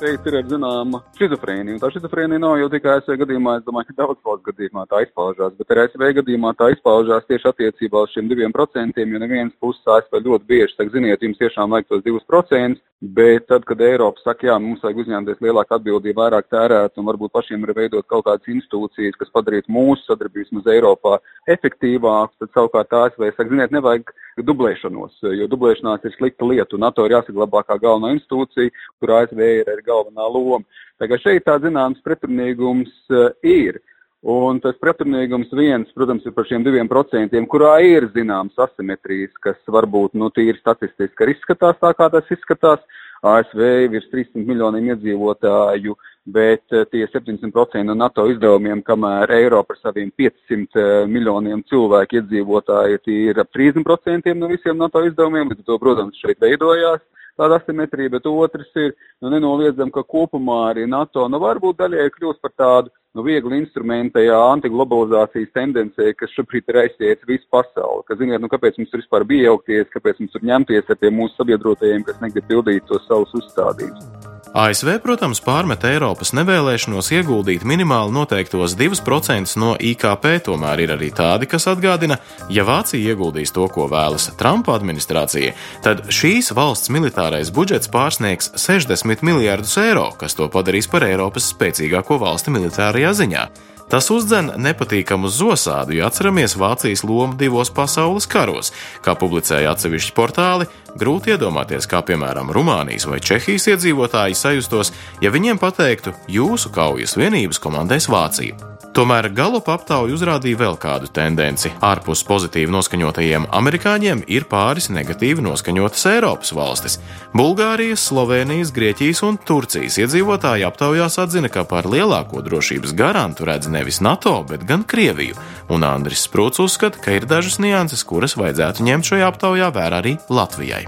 šeit 0.00 0.26
ir 0.28 0.36
zināma 0.50 1.00
schizofrēnija. 1.16 1.76
Un 1.76 1.80
tā 1.80 1.90
schizofrēnija 1.92 2.42
nav 2.42 2.56
jau 2.60 2.68
tikai 2.72 2.96
ASV 2.98 3.16
gadījumā, 3.22 3.56
es 3.60 3.66
domāju, 3.66 3.88
ka 3.90 3.96
daudz 4.02 4.20
valsts 4.26 4.46
gadījumā 4.50 4.84
tā 4.90 5.02
izpaužās, 5.06 5.54
bet 5.58 5.72
arī 5.72 5.84
ASV 5.86 6.04
gadījumā 6.18 6.52
tā 6.58 6.68
izpaužās 6.74 7.28
tieši 7.30 7.48
attiecībā 7.52 8.02
uz 8.04 8.12
šiem 8.12 8.28
diviem 8.30 8.52
procentiem, 8.54 9.14
jo 9.14 9.22
neviens 9.22 9.54
puses 9.62 9.94
ASV 9.96 10.20
ļoti 10.26 10.50
bieži 10.50 10.74
saka, 10.74 10.92
ziniet, 10.92 11.24
jums 11.24 11.40
tiešām 11.40 11.72
vajag 11.72 11.88
tos 11.88 12.04
divus 12.04 12.28
procentus, 12.28 12.84
bet 13.00 13.46
tad, 13.48 13.64
kad 13.68 13.80
Eiropa 13.84 14.20
saka, 14.24 14.50
jā, 14.50 14.58
mums 14.60 14.84
vajag 14.84 15.02
uzņemties 15.04 15.42
lielāku 15.44 15.76
atbildību, 15.76 16.20
vairāk 16.20 16.48
tērēt 16.52 17.00
un 17.00 17.08
varbūt 17.08 17.34
pašiem 17.36 17.64
ir 17.64 17.74
veidot 17.76 18.06
kaut 18.08 18.24
kādas 18.28 18.52
institūcijas, 18.52 19.18
kas 19.20 19.32
padarītu 19.36 19.72
mūsu 19.72 20.06
sadarbības 20.08 20.54
uz 20.60 20.70
Eiropā 20.72 21.18
efektīvāku, 21.56 22.36
tad 22.40 22.54
savukārt 22.56 22.96
ASV 23.00 23.28
saka, 23.32 23.50
ziniet, 23.52 23.74
nevajag 23.76 24.12
dublēšanos, 24.44 25.20
jo 25.36 25.48
dublēšanās 25.48 26.04
ir 26.04 26.16
slikta 26.16 26.48
lieta, 26.48 26.76
un 26.76 26.84
NATO 26.84 27.06
ir 27.06 27.14
jāsaglabā 27.16 27.62
kā 27.68 27.78
galvenā 27.80 28.14
institūcija, 28.16 28.72
kur 29.00 29.14
ASV 29.20 29.44
ir 29.44 29.70
arī 29.72 29.85
galvenā 29.86 30.28
loma. 30.30 30.64
Kā 31.00 31.18
šeit 31.22 31.46
tā 31.46 31.58
zināms 31.62 32.02
pretrunīgums 32.04 32.92
uh, 33.12 33.30
ir. 33.46 33.80
Un 34.26 34.58
tas 34.58 34.74
pretrunīgums 34.82 35.52
viens, 35.54 35.90
protams, 35.94 36.24
ir 36.26 36.32
par 36.34 36.48
šiem 36.48 36.64
diviem 36.66 36.88
procentiem, 36.90 37.44
kurā 37.46 37.76
ir 37.86 38.08
zināms 38.14 38.56
asimetrijas, 38.58 39.30
kas 39.44 39.58
varbūt, 39.70 40.16
nu, 40.18 40.32
tīri 40.34 40.58
statistiski 40.58 41.22
arī 41.22 41.36
izskatās 41.36 41.78
tā, 41.78 41.92
kā 41.94 42.08
tas 42.10 42.32
izskatās. 42.34 42.82
ASV 43.26 43.62
virs 43.90 44.08
300 44.12 44.42
miljoniem 44.44 44.90
iedzīvotāju, 44.92 45.94
bet 46.36 46.74
eh, 46.74 46.84
tie 46.90 47.06
70% 47.08 47.86
no 47.86 47.94
NATO 47.96 48.26
izdevumiem, 48.30 48.82
kamēr 48.86 49.30
Eiropa 49.38 49.74
ar 49.74 49.80
saviem 49.80 50.10
500 50.18 50.82
eh, 50.82 50.90
miljoniem 51.10 51.62
cilvēku 51.70 52.20
iedzīvotāju, 52.20 53.02
tie 53.06 53.18
ir 53.30 53.40
ap 53.40 53.50
30% 53.56 54.34
no 54.36 54.50
visiem 54.52 54.78
NATO 54.78 55.04
izdevumiem, 55.06 55.54
līdz 55.54 55.64
to, 55.64 55.78
protams, 55.82 56.18
šeit 56.22 56.42
veidojās 56.42 57.02
tāda 57.40 57.58
asimetrija, 57.60 58.12
bet 58.16 58.28
otrs 58.30 58.70
ir, 58.80 58.94
nu, 59.22 59.32
nenoliedzam, 59.32 59.90
ka 59.94 60.04
kopumā 60.04 60.60
arī 60.72 60.86
NATO, 60.90 61.26
nu, 61.32 61.40
varbūt 61.42 61.80
daļai 61.82 62.08
kļūst 62.14 62.42
par 62.44 62.54
tādu, 62.58 62.94
nu, 63.16 63.24
vieglu 63.26 63.56
instrumentu 63.56 64.18
tajā 64.18 64.38
antiglobalizācijas 64.52 65.52
tendencē, 65.56 66.12
kas 66.20 66.32
šobrīd 66.36 66.68
ir 66.72 66.82
aizsietis 66.84 67.28
visu 67.28 67.48
pasauli. 67.52 68.04
Ka, 68.08 68.18
ziniet, 68.20 68.42
nu, 68.44 68.52
kāpēc 68.52 68.80
mums 68.80 68.92
tur 68.92 69.04
vispār 69.04 69.26
bija 69.28 69.50
jaukties, 69.50 69.90
kāpēc 69.94 70.22
mums 70.22 70.36
tur 70.36 70.48
ņemties 70.52 70.92
ar 70.92 71.00
tiem 71.00 71.20
mūsu 71.22 71.38
sabiedrotajiem, 71.40 72.08
kas 72.08 72.24
negrib 72.24 72.48
pildīt 72.52 72.88
tos 72.90 73.08
savus 73.08 73.36
uzstādījumus. 73.40 74.35
ASV, 74.56 74.94
protams, 75.04 75.42
pārmet 75.44 75.82
Eiropas 75.84 76.30
nevēlēšanos 76.32 77.10
ieguldīt 77.12 77.66
minimāli 77.68 78.14
noteiktos 78.16 78.72
2% 78.80 79.52
no 79.60 79.74
IKP, 79.76 80.24
tomēr 80.46 80.80
ir 80.86 80.94
arī 80.94 81.10
tādi, 81.12 81.44
kas 81.50 81.68
atgādina, 81.68 82.16
ja 82.48 82.64
Vācija 82.64 83.12
ieguldīs 83.12 83.52
to, 83.52 83.66
ko 83.68 83.84
vēlas 83.92 84.30
Trumpa 84.40 84.72
administrācija, 84.78 85.52
tad 85.84 86.06
šīs 86.08 86.54
valsts 86.56 86.88
militārais 86.88 87.52
budžets 87.52 87.92
pārsniegs 87.92 88.54
60 88.56 89.28
miljārdus 89.28 89.76
eiro, 89.84 90.08
kas 90.16 90.38
to 90.40 90.48
padarīs 90.48 90.88
par 90.88 91.04
Eiropas 91.04 91.52
spēcīgāko 91.52 92.16
valsti 92.24 92.56
militārajā 92.56 93.12
ziņā. 93.20 93.48
Tas 93.86 94.08
uzdzen 94.10 94.50
nepatīkamu 94.58 95.28
zosādu, 95.30 95.94
ja 95.94 96.08
atceramies 96.08 96.56
Vācijas 96.58 97.04
lomu 97.06 97.36
divos 97.38 97.68
pasaules 97.70 98.26
karos. 98.26 98.72
Kā 99.04 99.14
publicēja 99.14 99.76
atsevišķi 99.76 100.16
portāli, 100.16 100.66
grūti 101.00 101.34
iedomāties, 101.34 101.88
kā 101.90 102.02
piemēram 102.06 102.52
Rumānijas 102.54 103.08
vai 103.10 103.20
Čehijas 103.24 103.68
iedzīvotāji 103.74 104.38
sajustos, 104.38 104.94
ja 105.24 105.34
viņiem 105.34 105.60
pateiktu, 105.62 106.16
jūsu 106.28 106.72
kaujas 106.74 107.18
vienības 107.20 107.62
komandēs 107.62 108.10
Vācija. 108.12 108.76
Tomēr 108.96 109.26
Galupa 109.36 109.74
aptauja 109.76 110.14
uzrādīja 110.16 110.56
vēl 110.56 110.76
kādu 110.80 111.10
tendenci. 111.12 111.68
Ārpus 111.84 112.22
pozitīvi 112.24 112.72
noskaņotajiem 112.72 113.44
amerikāņiem 113.58 114.22
ir 114.32 114.46
pāris 114.48 114.88
negatīvi 114.88 115.44
noskaņotas 115.44 116.06
Eiropas 116.14 116.54
valstis. 116.56 116.96
Bulgārijas, 117.36 118.06
Slovenijas, 118.08 118.72
Grieķijas 118.72 119.20
un 119.28 119.36
Turcijas 119.36 120.00
iedzīvotāji 120.00 120.64
aptaujās 120.64 121.20
atzina, 121.20 121.52
ka 121.52 121.66
par 121.68 121.84
lielāko 121.92 122.40
drošības 122.46 122.96
garantu 122.96 123.44
redz 123.44 123.68
nevis 123.68 124.00
NATO, 124.00 124.38
bet 124.48 124.64
gan 124.64 124.88
Krieviju, 124.88 125.36
un 125.68 125.84
Andris 125.84 126.24
Sprūts 126.24 126.64
uzskata, 126.64 126.96
ka 126.96 127.18
ir 127.18 127.28
dažas 127.28 127.60
nianses, 127.60 128.00
kuras 128.00 128.40
vajadzētu 128.40 128.88
ņemt 128.88 129.12
šajā 129.12 129.28
aptaujā 129.28 129.74
vērā 129.76 130.00
arī 130.00 130.16
Latvijai. 130.32 130.85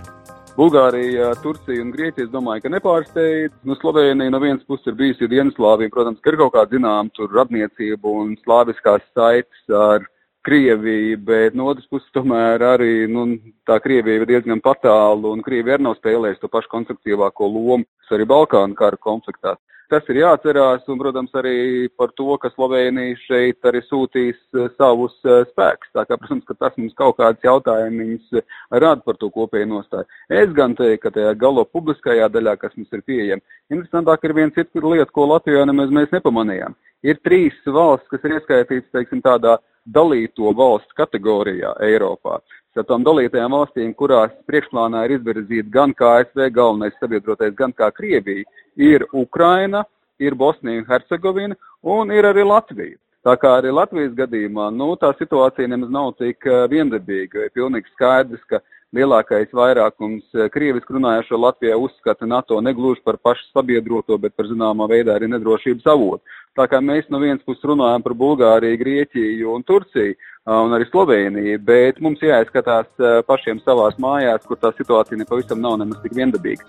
Bulgārija, 0.59 1.29
Turcija 1.39 1.85
un 1.85 1.93
Grieķija, 1.95 2.27
es 2.27 2.31
domāju, 2.33 2.65
ka 2.65 2.71
nepārsteidz. 2.73 3.53
Nu, 3.63 3.77
Slovenija 3.79 4.33
no 4.35 4.41
vienas 4.43 4.65
puses 4.67 4.91
ir 4.91 4.97
bijusi 4.99 5.29
Dienaslāvija, 5.31 5.93
protams, 5.95 6.19
ka 6.19 6.33
ir 6.33 6.39
kaut 6.41 6.57
kāda 6.57 6.75
zinām 6.75 7.11
tur 7.15 7.31
radniecība 7.31 8.11
un 8.11 8.33
slāviskās 8.43 9.05
saites 9.15 9.61
ar 9.71 10.03
Krieviju, 10.49 11.21
bet 11.29 11.55
no 11.55 11.69
otras 11.71 11.87
puses 11.87 12.11
tomēr 12.11 12.65
arī 12.73 13.07
nu, 13.07 13.29
tā 13.71 13.79
Krievija 13.85 14.19
ir 14.19 14.27
diezgan 14.27 14.63
patālu 14.65 15.31
un 15.37 15.45
Krievija 15.47 15.77
arī 15.77 15.87
nav 15.87 15.95
spēlējusi 16.01 16.43
to 16.43 16.51
pašu 16.51 16.73
konstruktīvāko 16.75 17.47
lomu 17.55 17.87
arī 18.17 18.27
Balkānu 18.27 18.75
kara 18.75 18.99
konfliktā. 18.99 19.55
Tas 19.89 20.05
ir 20.13 20.19
jāatcerās, 20.21 20.83
un, 20.93 20.99
protams, 21.01 21.31
arī 21.41 21.89
par 21.97 22.11
to, 22.19 22.35
ka 22.43 22.51
Slovenija 22.53 23.17
šeit 23.23 23.65
arī 23.71 23.81
sūtīs 23.87 24.37
eh, 24.37 24.67
savus 24.77 25.15
eh, 25.25 25.47
spēkus. 25.49 25.89
Tā 25.97 26.05
kā, 26.05 26.19
protams, 26.21 26.45
ka 26.45 26.57
tas 26.61 26.77
mums 26.77 26.93
kaut 26.99 27.17
kāds 27.17 27.47
jautājums 27.47 28.37
eh, 28.37 28.45
rada 28.69 29.01
par 29.07 29.17
to 29.17 29.31
kopēju 29.33 29.71
nostāju. 29.71 30.05
Es 30.29 30.53
gan 30.59 30.77
teiktu, 30.77 31.01
ka 31.07 31.15
tajā 31.15 31.33
galo 31.41 31.65
publiskajā 31.65 32.29
daļā, 32.35 32.59
kas 32.61 32.77
mums 32.77 32.93
ir 32.93 33.07
pieejama, 33.09 33.57
interesantāk 33.73 34.29
ir 34.29 34.37
viena 34.37 34.53
cita 34.59 34.85
lieta, 34.85 35.09
ko 35.09 35.25
Latvijā 35.33 35.65
nemaz 35.71 35.97
mēs 35.97 36.13
nepamanījām. 36.19 36.77
Ir 37.09 37.23
trīs 37.25 37.57
valsts, 37.65 38.13
kas 38.13 38.29
ir 38.29 38.37
ieskaitītas, 38.37 38.93
teiksim, 38.93 39.25
tādā 39.25 39.57
dalīto 39.89 40.53
valstu 40.53 41.01
kategorijā 41.01 41.73
Eiropā 41.89 42.43
tām 42.87 43.05
dalītajām 43.07 43.55
valstīm, 43.57 43.93
kurās 43.99 44.35
priekšplānā 44.51 45.05
ir 45.07 45.17
izvirzīts 45.19 45.73
gan 45.75 45.95
kā 45.97 46.19
ASV 46.21 46.49
galvenais 46.55 46.97
sabiedrotais, 47.01 47.57
gan 47.59 47.73
kā 47.73 47.91
Krievija, 47.95 48.47
ir 48.77 49.07
Ukraina, 49.13 49.85
ir 50.19 50.35
Bosnija 50.35 50.83
un 50.83 50.89
Hercegovina 50.89 51.59
un 51.83 52.13
ir 52.15 52.29
arī 52.29 52.47
Latvija. 52.47 52.99
Tā 53.27 53.35
kā 53.37 53.59
arī 53.59 53.73
Latvijas 53.75 54.15
gadījumā 54.17 54.71
nu, 54.73 54.93
tā 54.97 55.11
situācija 55.19 55.69
nemaz 55.69 55.91
nav 55.91 56.13
tik 56.23 56.47
eh, 56.47 56.67
viendabīga. 56.71 57.49
Ir 57.49 57.55
pilnīgi 57.57 57.91
skaidrs, 57.93 58.45
ka 58.49 58.61
lielākais 58.95 59.51
vairākums 59.53 60.25
eh, 60.39 60.47
krieviski 60.55 60.95
runājošo 60.97 61.41
Latvijā 61.43 61.77
uzskata 61.77 62.29
NATO 62.31 62.61
negluži 62.65 63.03
par 63.05 63.19
pašu 63.21 63.51
sabiedroto, 63.51 64.17
bet 64.23 64.37
par 64.39 64.49
zināmā 64.49 64.87
veidā 64.89 65.19
arī 65.19 65.29
nedrošības 65.35 65.91
avotu. 65.93 66.39
Tā 66.57 66.69
kā 66.71 66.81
mēs 66.83 67.11
no 67.13 67.21
vienas 67.23 67.45
puses 67.47 67.67
runājam 67.69 68.07
par 68.07 68.15
Bulgāriju, 68.19 68.81
Grieķiju 68.81 69.53
un 69.55 69.67
Turciju, 69.67 70.17
un 70.49 70.73
arī 70.77 70.87
Sloveniju, 70.89 71.59
bet 71.65 71.99
mums 72.05 72.23
jāizskatās 72.25 72.89
pašiem 73.29 73.61
savās 73.65 73.99
mājās, 74.01 74.47
kur 74.49 74.61
tā 74.61 74.73
situācija 74.77 75.21
nepavisam 75.21 75.61
nav 75.61 75.77
nemaz 75.83 76.01
tik 76.05 76.17
viendabīga. 76.17 76.65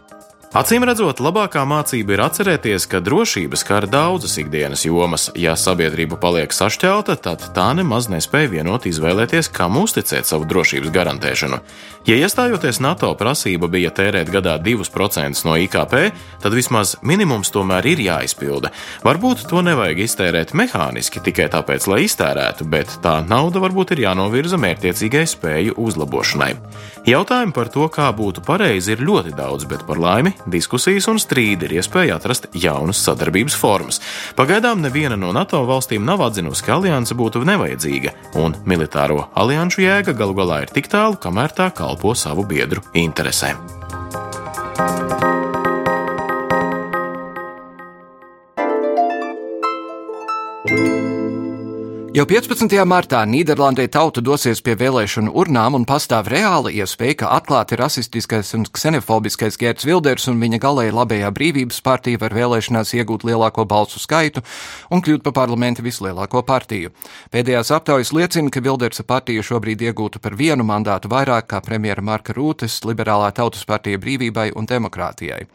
Acīm 0.50 0.82
redzot, 0.82 1.20
labākā 1.22 1.62
mācība 1.70 2.16
ir 2.16 2.22
atcerēties, 2.26 2.88
ka 2.90 2.98
drošības 3.06 3.62
skar 3.62 3.86
daudzas 3.86 4.34
ikdienas 4.42 4.82
jomas. 4.88 5.28
Ja 5.38 5.54
sabiedrība 5.54 6.18
paliek 6.18 6.50
sašķelta, 6.50 7.20
tad 7.22 7.44
tā 7.54 7.68
nemaz 7.78 8.08
nespēja 8.10 8.50
vienot 8.56 8.88
izvēlēties, 8.90 9.52
kam 9.54 9.78
uzticēt 9.78 10.26
savu 10.26 10.50
drošības 10.50 10.90
garantēšanu. 10.96 11.60
Ja 12.10 12.18
iestājoties 12.18 12.80
NATO 12.82 13.12
prasība 13.20 13.70
bija 13.70 13.92
tērēt 13.94 14.32
gadā 14.34 14.56
2% 14.58 15.46
no 15.46 15.54
IKP, 15.62 15.94
tad 16.42 16.58
vismaz 16.58 16.96
minimums 17.06 17.54
tomēr 17.54 17.86
ir 17.92 18.02
jāizpilda. 18.08 18.74
Varbūt 19.06 19.46
to 19.52 19.62
nevajag 19.62 20.02
iztērēt 20.08 20.56
mehāniski 20.58 21.22
tikai 21.30 21.46
tāpēc, 21.54 21.86
lai 21.94 22.02
iztērētu, 22.08 22.66
bet 22.66 22.98
tā 23.06 23.20
nauda 23.22 23.62
varbūt 23.62 23.94
ir 23.94 24.08
jānovirza 24.08 24.58
mērķiecīgai 24.58 25.28
spēju 25.30 25.78
uzlabošanai. 25.78 26.56
Jautājumi 27.06 27.54
par 27.54 27.70
to, 27.70 27.86
kā 27.94 28.10
būtu 28.18 28.42
pareizi, 28.50 28.96
ir 28.96 29.06
ļoti 29.06 29.38
daudz, 29.38 29.70
bet 29.70 29.86
par 29.86 30.02
laimi 30.02 30.39
diskusijas 30.48 31.08
un 31.12 31.20
strīdi 31.22 31.68
ir 31.68 31.78
iespēja 31.80 32.20
atrast 32.20 32.48
jaunas 32.54 33.02
sadarbības 33.06 33.58
formas. 33.60 34.02
Pagaidām 34.40 34.84
neviena 34.84 35.18
no 35.20 35.34
NATO 35.36 35.64
valstīm 35.68 36.06
nav 36.06 36.24
atzinusi, 36.30 36.66
ka 36.66 36.78
alianse 36.78 37.18
būtu 37.18 37.44
nevajadzīga, 37.48 38.16
un 38.40 38.56
militāro 38.70 39.28
alianšu 39.40 39.84
jēga 39.86 40.16
galu 40.18 40.38
galā 40.40 40.64
ir 40.66 40.74
tik 40.76 40.92
tālu, 40.92 41.20
kamēr 41.20 41.56
tā 41.56 41.72
kalpo 41.76 42.16
savu 42.16 42.48
biedru 42.48 42.86
interesēm. 42.94 43.60
Jau 52.10 52.24
15. 52.26 52.74
martā 52.90 53.20
Nīderlandē 53.30 53.84
tauta 53.94 54.24
dosies 54.26 54.64
pie 54.66 54.74
vēlēšanu 54.74 55.30
urnām 55.38 55.76
un 55.78 55.84
pastāv 55.86 56.32
reāla 56.34 56.72
iespēja, 56.74 57.20
ka 57.20 57.28
atklāti 57.36 57.78
rasistiskais 57.78 58.50
un 58.58 58.64
ksenofobiskais 58.66 59.60
Gērts 59.62 59.86
Vilders 59.86 60.26
un 60.32 60.40
viņa 60.42 60.58
galēji 60.64 60.96
labējā 60.98 61.30
brīvības 61.36 61.84
partija 61.86 62.18
var 62.24 62.34
vēlēšanās 62.34 62.96
iegūt 62.98 63.28
lielāko 63.30 63.68
balsu 63.70 64.02
skaitu 64.02 64.42
un 64.90 65.06
kļūt 65.06 65.22
par 65.28 65.36
parlamenta 65.38 65.86
vislielāko 65.86 66.42
partiju. 66.50 66.90
Pēdējās 67.30 67.70
aptaujas 67.78 68.10
liecina, 68.18 68.50
ka 68.50 68.66
Vildersa 68.66 69.06
partija 69.06 69.46
šobrīd 69.46 69.86
iegūtu 69.92 70.18
par 70.18 70.34
vienu 70.34 70.66
mandātu 70.66 71.14
vairāk 71.14 71.52
kā 71.54 71.62
premjera 71.62 72.02
Marka 72.02 72.34
Rūtes 72.34 72.82
liberālā 72.90 73.30
tautas 73.38 73.70
partija 73.70 74.02
brīvībai 74.02 74.50
un 74.58 74.66
demokrātijai. 74.66 75.46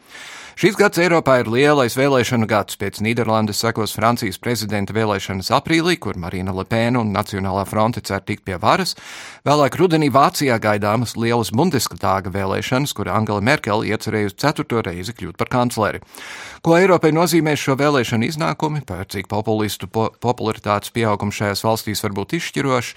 Šis 0.54 0.76
gads 0.78 1.00
Eiropā 1.02 1.40
ir 1.42 1.48
lielais 1.50 1.96
vēlēšanu 1.98 2.46
gads. 2.46 2.76
Pēc 2.78 3.00
Nīderlandes 3.02 3.58
sekos 3.58 3.96
Francijas 3.96 4.36
prezidenta 4.38 4.94
vēlēšanas 4.94 5.50
aprīlī, 5.56 5.96
kur 5.98 6.14
Marina 6.14 6.54
Lepēna 6.54 7.00
un 7.02 7.10
Nacionālā 7.10 7.64
fronte 7.66 7.98
cer 8.06 8.22
tikt 8.22 8.44
pie 8.46 8.54
varas. 8.62 8.94
Vēlāk 9.42 9.74
rudenī 9.80 10.12
Vācijā 10.14 10.60
gaidāmas 10.62 11.16
lielas 11.18 11.50
Bundestāga 11.50 12.30
vēlēšanas, 12.30 12.94
kur 12.94 13.10
Angela 13.10 13.42
Merkele 13.42 13.90
iecerējusi 13.90 14.38
ceturto 14.46 14.84
reizi 14.86 15.16
kļūt 15.18 15.42
par 15.42 15.50
kancleri. 15.50 16.04
Ko 16.62 16.78
Eiropai 16.78 17.10
nozīmē 17.10 17.58
šo 17.58 17.74
vēlēšanu 17.82 18.30
iznākumi, 18.30 18.86
par 18.86 19.10
cik 19.10 19.26
populistu 19.26 19.90
po 19.90 20.12
popularitātes 20.22 20.94
pieaugums 20.94 21.42
šajās 21.42 21.66
valstīs 21.66 22.06
var 22.06 22.14
būt 22.14 22.38
izšķirošs? 22.38 22.94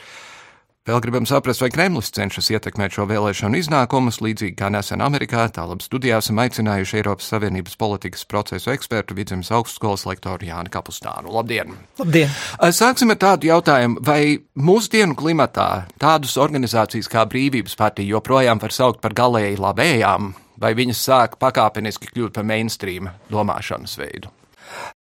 Vēl 0.88 1.02
gribam 1.04 1.26
saprast, 1.28 1.60
vai 1.60 1.68
Kremlis 1.68 2.14
cenšas 2.16 2.48
ietekmēt 2.54 2.94
šo 2.96 3.04
vēlēšanu 3.10 3.58
iznākumus, 3.60 4.22
līdzīgi 4.24 4.54
kā 4.56 4.70
nesen 4.72 5.02
Amerikā. 5.04 5.44
Tālāk 5.52 5.82
studijā 5.84 6.22
esam 6.24 6.40
aicinājuši 6.40 7.02
Eiropas 7.02 7.28
Savienības 7.34 7.76
politikas 7.76 8.24
procesu 8.24 8.72
ekspertu 8.72 9.18
Vidzemes 9.18 9.52
augstskolas 9.52 10.06
lektoru 10.08 10.48
Jāni 10.48 10.72
Kapustānu. 10.72 11.34
Labdien! 11.36 11.76
Labdien! 12.00 12.32
Sāksim 12.72 13.12
ar 13.12 13.20
tādu 13.20 13.52
jautājumu, 13.52 14.00
vai 14.08 14.40
mūsdienu 14.56 15.20
klimatā 15.20 15.90
tādas 16.00 16.40
organizācijas 16.40 17.12
kā 17.12 17.28
Brīvības 17.28 17.76
partija 17.76 18.16
joprojām 18.16 18.64
var 18.64 18.80
saukt 18.80 19.04
par 19.04 19.18
galēji 19.18 19.60
labējām, 19.60 20.32
vai 20.56 20.72
viņas 20.80 21.04
sāk 21.12 21.36
pakāpeniski 21.44 22.16
kļūt 22.16 22.40
par 22.40 22.48
mainstream 22.48 23.12
domāšanas 23.28 24.00
veidu? 24.00 24.32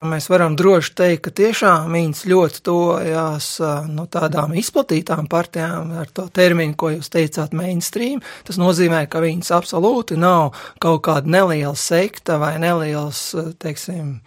Mēs 0.05 0.27
varam 0.29 0.55
droši 0.59 0.93
teikt, 0.97 1.21
ka 1.27 1.33
tiešām 1.39 1.93
viņas 1.95 2.23
ļoti 2.29 2.63
tojās 2.65 3.49
no 3.89 4.07
tādām 4.11 4.55
izplatītām 4.59 5.29
partijām 5.31 5.93
ar 6.01 6.11
to 6.15 6.27
terminu, 6.33 6.75
ko 6.77 6.91
jūs 6.95 7.11
teicāt, 7.13 7.55
mainstream. 7.57 8.21
Tas 8.47 8.59
nozīmē, 8.61 9.05
ka 9.09 9.23
viņas 9.23 9.53
absolūti 9.55 10.19
nav 10.19 10.55
kaut 10.83 11.05
kāda 11.07 11.31
neliela 11.37 11.75
sekta 11.79 12.39
vai 12.41 12.55
neliels, 12.61 13.31
teiksim, 13.61 14.19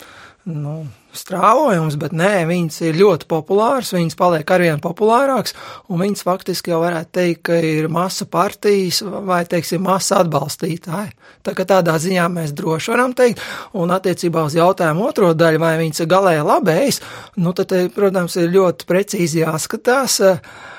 nu, 0.48 0.80
strāvojums, 1.22 1.96
bet 2.00 2.14
nē, 2.16 2.46
viņas 2.48 2.80
ir 2.86 2.98
ļoti 3.00 3.28
populāras, 3.30 3.92
viņas 3.96 4.18
paliek 4.18 4.52
arvien 4.54 4.82
populārākas, 4.82 5.56
un 5.88 6.02
viņas 6.02 6.24
faktiski 6.26 6.72
jau 6.72 6.80
varētu 6.84 7.12
teikt, 7.18 7.42
ka 7.48 7.58
ir 7.64 7.90
masa 7.92 8.28
partijas 8.30 9.02
vai, 9.02 9.42
teiksim, 9.50 9.84
masa 9.86 10.22
atbalstītāji. 10.22 11.12
Tā 11.46 11.54
kā 11.58 11.66
tādā 11.68 11.98
ziņā 12.00 12.28
mēs 12.32 12.54
droši 12.56 12.94
varam 12.94 13.14
teikt, 13.18 13.42
un 13.78 13.92
attiecībā 13.94 14.46
uz 14.48 14.56
jautājumu 14.58 15.06
otro 15.10 15.34
daļu, 15.36 15.62
vai 15.62 15.76
viņas 15.82 16.04
ir 16.04 16.10
galēji 16.14 16.48
labējas, 16.48 17.02
nu 17.42 17.54
tad, 17.56 17.76
protams, 17.94 18.38
ir 18.40 18.50
ļoti 18.56 18.88
precīzi 18.88 19.44
jāskatās. 19.44 20.20
Uh, 20.24 20.74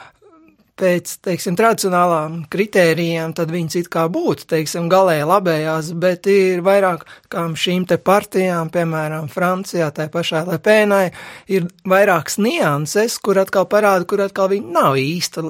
pēc, 0.79 1.15
teiksim, 1.25 1.57
tradicionālām 1.59 2.43
kritērijiem, 2.51 3.33
tad 3.37 3.51
viņas 3.53 3.79
it 3.81 3.89
kā 3.91 4.05
būtu, 4.11 4.47
teiksim, 4.49 4.89
galēji 4.91 5.27
labējās, 5.29 5.91
bet 5.99 6.29
ir 6.31 6.63
vairāk 6.65 7.05
kām 7.31 7.55
šīm 7.59 7.85
te 7.89 7.99
partijām, 8.01 8.71
piemēram, 8.73 9.29
Francijā, 9.31 9.89
tai 9.95 10.09
pašai 10.13 10.45
Lepēnai, 10.49 11.03
ir 11.51 11.67
vairākas 11.89 12.39
nianses, 12.41 13.19
kur 13.23 13.41
atkal 13.41 13.67
parāda, 13.69 14.07
kur 14.09 14.23
atkal 14.25 14.49
viņi 14.53 14.73
nav 14.75 14.97
īsta 14.99 15.45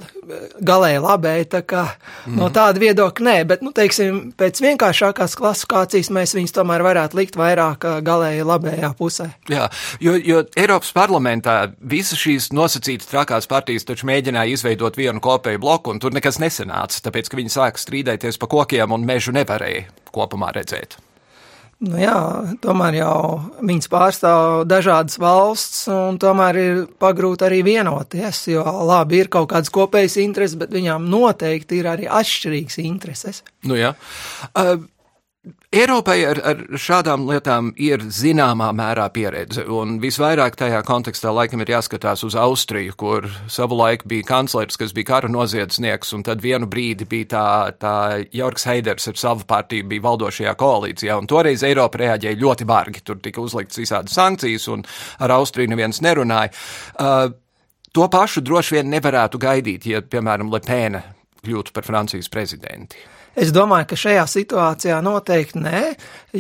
galēji 0.65 1.01
labēji, 1.03 1.50
tā 1.53 1.62
kā 1.67 1.86
mm. 1.89 2.38
no 2.39 2.50
tāda 2.53 2.81
viedokļa 2.81 3.25
nē, 3.29 3.38
bet, 3.50 3.63
nu, 3.65 3.74
teiksim, 3.75 4.21
pēc 4.39 4.62
vienkāršākās 4.63 5.38
klasifikācijas 5.39 6.12
mēs 6.15 6.36
viņus 6.38 6.55
tomēr 6.55 6.83
varētu 6.86 7.19
likt 7.19 7.39
vairāk 7.39 7.88
galēji 8.05 8.45
labējā 8.48 8.91
pusē. 9.00 9.29
Jā, 9.51 9.69
jo, 10.03 10.15
jo 10.17 10.43
Eiropas 10.59 10.91
parlamentā 10.95 11.57
visas 11.79 12.19
šīs 12.21 12.51
nosacītas 12.55 13.09
trakās 13.12 13.50
partijas 13.50 13.88
taču 13.88 14.09
mēģināja 14.09 14.57
izveidot 14.57 14.98
vienu 15.00 15.18
vienu 15.19 15.25
kopēju 15.25 15.59
bloku, 15.59 15.91
un 15.91 15.99
tur 15.99 16.13
nekas 16.13 16.39
nesanāca, 16.39 17.03
tāpēc, 17.03 17.29
ka 17.29 17.38
viņi 17.38 17.51
sāka 17.51 17.79
strīdēties 17.79 18.39
pa 18.39 18.47
kokiem 18.47 18.91
un 18.91 19.05
mežu 19.05 19.31
nevarēja 19.31 19.88
kopumā 20.11 20.51
redzēt. 20.53 20.97
Nu 21.79 21.95
jā, 21.95 22.43
tomēr 22.59 22.97
jau 22.99 23.39
viņas 23.63 23.88
pārstāv 23.88 24.65
dažādas 24.67 25.17
valsts, 25.17 25.88
un 25.88 26.17
tomēr 26.19 26.57
ir 26.59 26.81
pagrūti 26.99 27.45
arī 27.47 27.61
vienoties, 27.63 28.49
jo 28.51 28.65
labi 28.83 29.21
ir 29.21 29.29
kaut 29.29 29.47
kādas 29.53 29.71
kopējas 29.71 30.17
intereses, 30.19 30.57
bet 30.59 30.73
viņām 30.75 31.07
noteikti 31.07 31.79
ir 31.79 31.88
arī 31.88 32.09
atšķirīgas 32.11 32.81
intereses. 32.83 33.43
Nu 33.63 33.79
jā. 33.79 33.93
Uh, 34.51 34.83
Eiropai 35.72 36.17
ar, 36.27 36.39
ar 36.43 36.62
šādām 36.75 37.22
lietām 37.29 37.69
ir 37.79 38.01
zināmā 38.12 38.74
mērā 38.75 39.05
pieredze, 39.15 39.63
un 39.72 39.93
visvairāk 40.03 40.58
tajā 40.60 40.79
kontekstā 40.84 41.31
laikam 41.31 41.62
ir 41.63 41.69
jāskatās 41.72 42.25
uz 42.27 42.36
Austriju, 42.36 42.96
kur 43.00 43.27
savulaik 43.48 44.03
bija 44.10 44.25
kanclers, 44.27 44.75
kas 44.81 44.91
bija 44.98 45.08
kara 45.13 45.29
noziedznieks, 45.31 46.12
un 46.17 46.25
tad 46.27 46.41
vienu 46.43 46.67
brīdi 46.67 47.08
bija 47.08 47.29
tā, 47.31 47.43
tā 47.79 47.93
Jorgs 48.36 48.67
Heiders 48.67 49.08
ar 49.08 49.19
savu 49.22 49.48
partiju 49.48 49.88
bija 49.93 50.03
valdošajā 50.10 50.55
koalīcijā, 50.60 51.15
un 51.22 51.29
toreiz 51.31 51.63
Eiropa 51.63 52.01
reaģēja 52.01 52.41
ļoti 52.41 52.67
bargi, 52.67 53.05
tur 53.08 53.22
tika 53.24 53.39
uzlikts 53.39 53.79
visādi 53.79 54.12
sankcijas, 54.12 54.67
un 54.74 54.84
ar 55.24 55.38
Austriju 55.38 55.72
neviens 55.72 56.01
nerunāja. 56.03 56.51
Uh, 57.00 57.29
to 57.96 58.10
pašu 58.12 58.43
droši 58.43 58.79
vien 58.79 58.91
nevarētu 58.91 59.39
gaidīt, 59.39 59.88
ja, 59.88 60.03
piemēram, 60.03 60.51
Lepēna 60.51 61.05
kļūtu 61.46 61.77
par 61.77 61.88
Francijas 61.88 62.27
prezidenti. 62.27 63.00
Es 63.39 63.53
domāju, 63.55 63.86
ka 63.88 63.96
šajā 63.96 64.24
situācijā 64.27 64.98
noteikti 65.00 65.62
nē, 65.63 65.81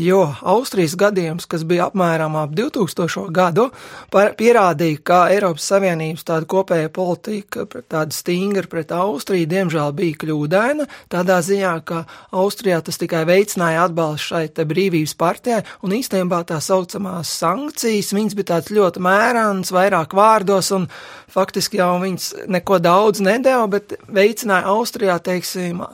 jo 0.03 0.17
Austrijas 0.51 0.97
gadījums, 0.99 1.45
kas 1.47 1.61
bija 1.63 1.85
apmēram 1.87 2.33
ap 2.35 2.51
2000. 2.57 3.29
gadu, 3.31 3.69
pierādīja, 4.11 4.97
ka 5.07 5.19
Eiropas 5.31 5.69
Savienības 5.71 6.27
tāda 6.27 6.49
kopēja 6.51 6.91
politika, 6.91 7.63
tāda 7.63 8.11
stingra 8.11 8.67
pret 8.67 8.91
Austriju, 8.91 9.47
diemžēl 9.47 9.95
bija 9.95 10.19
kļūdaina, 10.25 10.89
tādā 11.13 11.39
ziņā, 11.45 11.73
ka 11.87 12.01
Austrijā 12.35 12.81
tas 12.83 12.99
tikai 12.99 13.23
veicināja 13.29 13.87
atbalstu 13.87 14.33
šai 14.33 14.43
te 14.59 14.67
brīvības 14.67 15.15
partijai, 15.23 15.63
un 15.87 15.95
īstenībā 15.95 16.43
tā 16.51 16.59
saucamās 16.59 17.31
sankcijas, 17.39 18.11
viņas 18.17 18.35
bija 18.41 18.57
tāds 18.57 18.75
ļoti 18.75 19.07
mērāns, 19.07 19.71
vairāk 19.71 20.19
vārdos, 20.19 20.75
un 20.75 20.91
faktiski 21.31 21.79
jau 21.79 21.93
viņas 22.03 22.33
neko 22.51 22.83
daudz 22.83 23.23
nedēva, 23.23 23.69
bet 23.71 24.01
veicināja 24.11 24.67
Austrijā, 24.75 25.15
teiksim, 25.23 25.85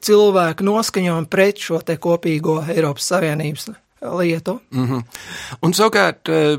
cilvēku 0.00 0.66
noskaņojumu 0.66 1.30
pret 1.30 1.58
šo 1.58 1.80
te 1.84 1.96
kopīgo 1.96 2.60
Eiropas 2.68 3.08
Savienības 3.12 3.70
lietu. 4.00 4.60
Mm 4.70 4.88
-hmm. 4.88 5.02
Un 5.62 5.74
savukārt, 5.74 6.28
eh, 6.28 6.58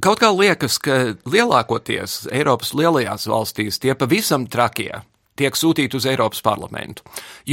kaut 0.00 0.20
kā 0.20 0.38
liekas, 0.38 0.78
ka 0.78 0.90
lielākoties 1.24 2.28
Eiropas 2.32 2.74
lielajās 2.74 3.26
valstīs 3.26 3.78
tie 3.78 3.94
pavisam 3.94 4.46
trakie 4.46 5.02
tiek 5.38 5.54
sūtīti 5.54 5.96
uz 5.96 6.06
Eiropas 6.06 6.42
parlamentu. 6.42 7.02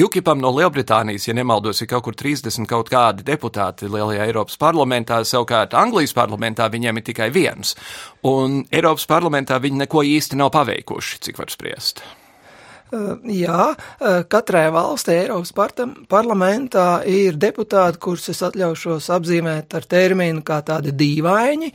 UKIPam 0.05 0.41
no 0.41 0.51
Lielbritānijas, 0.55 1.27
ja 1.27 1.33
nemaldos, 1.33 1.81
ir 1.81 1.87
kaut 1.87 2.03
kur 2.03 2.17
30 2.17 2.65
kaut 2.69 2.89
kādi 2.89 3.23
deputāti 3.23 3.89
lielajā 3.91 4.25
Eiropas 4.25 4.57
parlamentā, 4.57 5.21
savukārt 5.23 5.73
Anglijas 5.73 6.13
parlamentā 6.13 6.69
viņiem 6.71 6.97
ir 6.97 7.03
tikai 7.03 7.29
viens. 7.33 7.75
Un 8.23 8.63
Eiropas 8.71 9.05
parlamentā 9.05 9.59
viņi 9.61 9.85
neko 9.85 10.03
īsti 10.03 10.35
nav 10.35 10.51
paveikuši, 10.51 11.19
cik 11.21 11.37
var 11.37 11.53
spriest. 11.53 12.03
Jā, 12.93 13.71
katrai 14.29 14.67
valstī 14.73 15.15
Eiropas 15.23 15.51
parlamentā 16.09 17.01
ir 17.09 17.39
deputāti, 17.41 17.97
kurus 18.01 18.29
es 18.29 18.43
atļaušos 18.45 19.09
apzīmēt 19.15 19.73
ar 19.73 19.87
terminu 19.89 20.43
kā 20.45 20.59
tādi 20.67 20.93
dīvaini, 20.93 21.71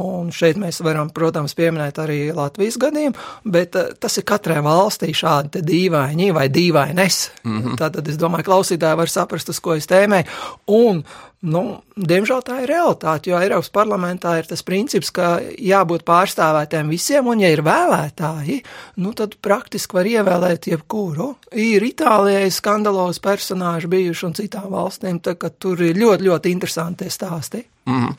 un 0.00 0.32
šeit 0.32 0.56
mēs 0.60 0.80
varam, 0.84 1.10
protams, 1.12 1.54
pieminēt 1.58 2.00
arī 2.00 2.18
Latvijas 2.36 2.80
gadījumu, 2.80 3.28
bet 3.52 3.76
tas 4.00 4.16
ir 4.16 4.26
katrai 4.28 4.62
valstī 4.64 5.12
šādi 5.16 5.60
dīvaini 5.66 6.32
vai 6.32 6.48
dīvaines. 6.48 7.20
Mm 7.44 7.62
-hmm. 7.62 7.76
Tātad 7.76 8.08
es 8.08 8.16
domāju, 8.16 8.48
klausītāji 8.48 8.96
var 8.96 9.08
saprast, 9.08 9.48
uz 9.48 9.60
ko 9.60 9.74
es 9.74 9.86
tēmēju, 9.86 10.24
un 10.66 11.04
Nu, 11.44 11.82
diemžēl 12.00 12.40
tā 12.46 12.62
ir 12.62 12.70
realitāte, 12.72 13.28
jo 13.28 13.36
Eiropas 13.36 13.68
parlamentā 13.74 14.32
ir 14.40 14.46
tas 14.48 14.62
princips, 14.64 15.10
ka 15.14 15.36
jābūt 15.60 16.06
pārstāvētiem 16.08 16.88
visiem, 16.88 17.28
un, 17.28 17.42
ja 17.44 17.50
ir 17.52 17.60
vēlētāji, 17.66 18.62
nu, 19.04 19.12
tad 19.16 19.36
praktiski 19.44 19.98
var 19.98 20.08
ievēlēt 20.08 20.70
jebkuru. 20.72 21.28
Ir 21.60 21.84
Itālijai 21.84 22.48
skandalos 22.50 23.20
personāži 23.22 23.90
bijuši 23.92 24.26
un 24.30 24.38
citām 24.38 24.70
valstīm, 24.72 25.20
tā 25.20 25.36
ka 25.36 25.52
tur 25.52 25.84
ir 25.84 26.00
ļoti, 26.00 26.26
ļoti 26.30 26.54
interesanti 26.56 27.12
stāsti. 27.12 27.60
Mm. 27.92 28.16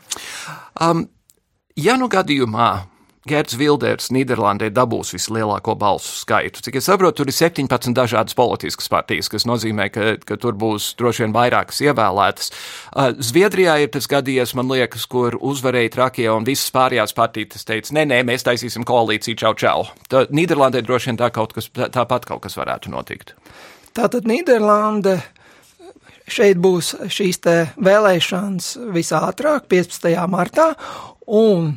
Um, 0.86 1.04
ja 1.76 1.98
nu 1.98 2.12
gadījumā 2.14 2.70
Gerts 3.28 3.58
Vilders 3.60 4.10
Nīderlandē 4.14 4.70
dabūs 4.74 5.14
vislielāko 5.16 5.76
balsu 5.80 6.14
skaitu. 6.22 6.62
Cik 6.66 6.80
es 6.80 6.88
saprotu, 6.90 7.22
tur 7.22 7.32
ir 7.32 7.36
17 7.36 7.96
dažādas 7.98 8.38
politiskas 8.38 8.90
partijas, 8.92 9.30
kas 9.32 9.48
nozīmē, 9.50 9.90
ka, 9.94 10.16
ka 10.28 10.40
tur 10.42 10.58
būs 10.60 10.94
droši 11.00 11.26
vien 11.26 11.36
vairākas 11.36 11.82
ievēlētas. 11.86 12.52
Zviedrijā 13.30 13.78
ir 13.84 13.94
tas 13.94 14.10
gadījies, 14.12 14.56
man 14.58 14.72
liekas, 14.72 15.08
kur 15.12 15.38
uzvarēja 15.38 15.94
Trakie 15.98 16.28
un 16.34 16.48
visas 16.48 16.72
pārējās 16.76 17.16
partijas 17.18 17.68
teica, 17.68 17.96
nē, 17.98 18.08
nē, 18.12 18.22
mēs 18.28 18.46
taisīsim 18.48 18.88
koalīciju 18.88 19.40
čau 19.40 19.56
čau. 19.58 19.88
Tā, 20.12 20.26
Nīderlandē 20.34 20.84
droši 20.86 21.12
vien 21.12 21.20
tā 21.20 21.32
kaut 21.36 21.56
kas, 21.58 21.72
tāpat 21.74 22.30
kaut 22.30 22.46
kas 22.46 22.58
varētu 22.60 22.94
notikt. 22.94 23.36
Tātad 23.98 24.28
Nīderlande 24.30 25.18
šeit 26.28 26.60
būs 26.62 26.94
šīs 27.12 27.42
vēlēšanas 27.82 28.72
visātrāk, 28.94 29.68
15. 29.72 30.16
martā, 30.30 30.72
un 31.28 31.76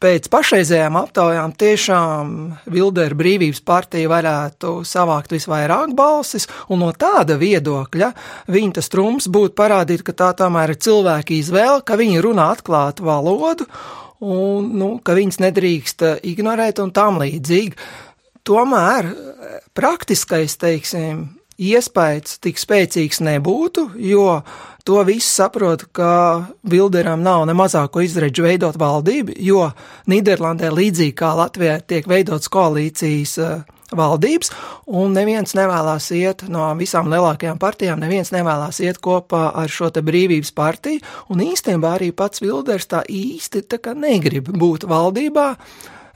Pēc 0.00 0.30
pašreizējām 0.32 0.94
aptaujām 0.96 1.52
tiešām 1.60 2.28
Vildera 2.72 3.16
brīvības 3.16 3.58
partija 3.68 4.08
varētu 4.08 4.78
savākt 4.88 5.34
visvairāk 5.34 5.92
balsis, 5.96 6.46
un 6.72 6.80
no 6.80 6.88
tāda 6.96 7.36
viedokļa 7.36 8.08
viņa 8.48 8.78
tas 8.78 8.88
trumps 8.88 9.28
būtu 9.28 9.52
parādīt, 9.60 10.00
ka 10.06 10.14
tā 10.16 10.30
tomēr 10.38 10.72
ir 10.72 10.80
cilvēka 10.86 11.36
izvēle, 11.36 11.82
ka 11.84 11.98
viņi 12.00 12.22
runā 12.24 12.48
atklātu 12.54 13.04
valodu, 13.10 13.66
un 14.24 14.70
nu, 14.80 14.88
ka 15.04 15.18
viņas 15.18 15.42
nedrīkst 15.44 16.06
ignorēt 16.32 16.80
un 16.80 16.94
tam 16.96 17.20
līdzīgi. 17.20 17.76
Tomēr 18.48 19.12
praktiskais, 19.76 20.56
teiksim, 20.64 21.26
iespējas 21.60 22.38
tik 22.42 22.60
spēcīgs 22.60 23.20
nebūtu, 23.24 23.90
jo 24.00 24.40
to 24.88 25.02
viss 25.06 25.36
saprot, 25.36 25.86
ka 25.92 26.12
Vilderam 26.70 27.22
nav 27.24 27.44
ne 27.48 27.56
mazāko 27.56 28.02
izredzu 28.04 28.46
veidot 28.46 28.78
valdību, 28.80 29.36
jo 29.44 29.68
Nīderlandē 30.10 30.72
līdzīgi 30.72 31.16
kā 31.20 31.34
Latvijā 31.38 31.80
tiek 31.84 32.08
veidots 32.08 32.50
koalīcijas 32.52 33.36
uh, 33.44 33.60
valdības, 33.96 34.52
un 34.86 35.14
neviens 35.14 35.54
nevēlas 35.58 36.10
iet 36.16 36.44
no 36.48 36.68
visām 36.78 37.10
lielākajām 37.10 37.60
partijām, 37.60 38.00
neviens 38.02 38.32
nevēlas 38.34 38.80
iet 38.84 39.00
kopā 39.02 39.50
ar 39.62 39.70
šo 39.70 39.90
te 39.94 40.02
brīvības 40.06 40.52
partiju, 40.56 41.04
un 41.30 41.44
īstenībā 41.44 41.96
arī 41.98 42.12
pats 42.16 42.42
Vilders 42.42 42.88
tā 42.90 43.02
īsti 43.06 43.66
tā 43.70 43.80
kā 43.82 43.94
negrib 43.98 44.50
būt 44.50 44.86
valdībā, 44.90 45.48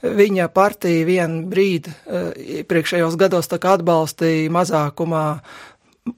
Viņa 0.03 0.49
partija 0.53 1.05
vienu 1.07 1.45
brīdi 1.51 1.93
eh, 1.93 2.33
iepriekšējos 2.61 3.15
gados 3.19 3.51
atbalstīja 3.55 4.51
mazākumā 4.51 5.25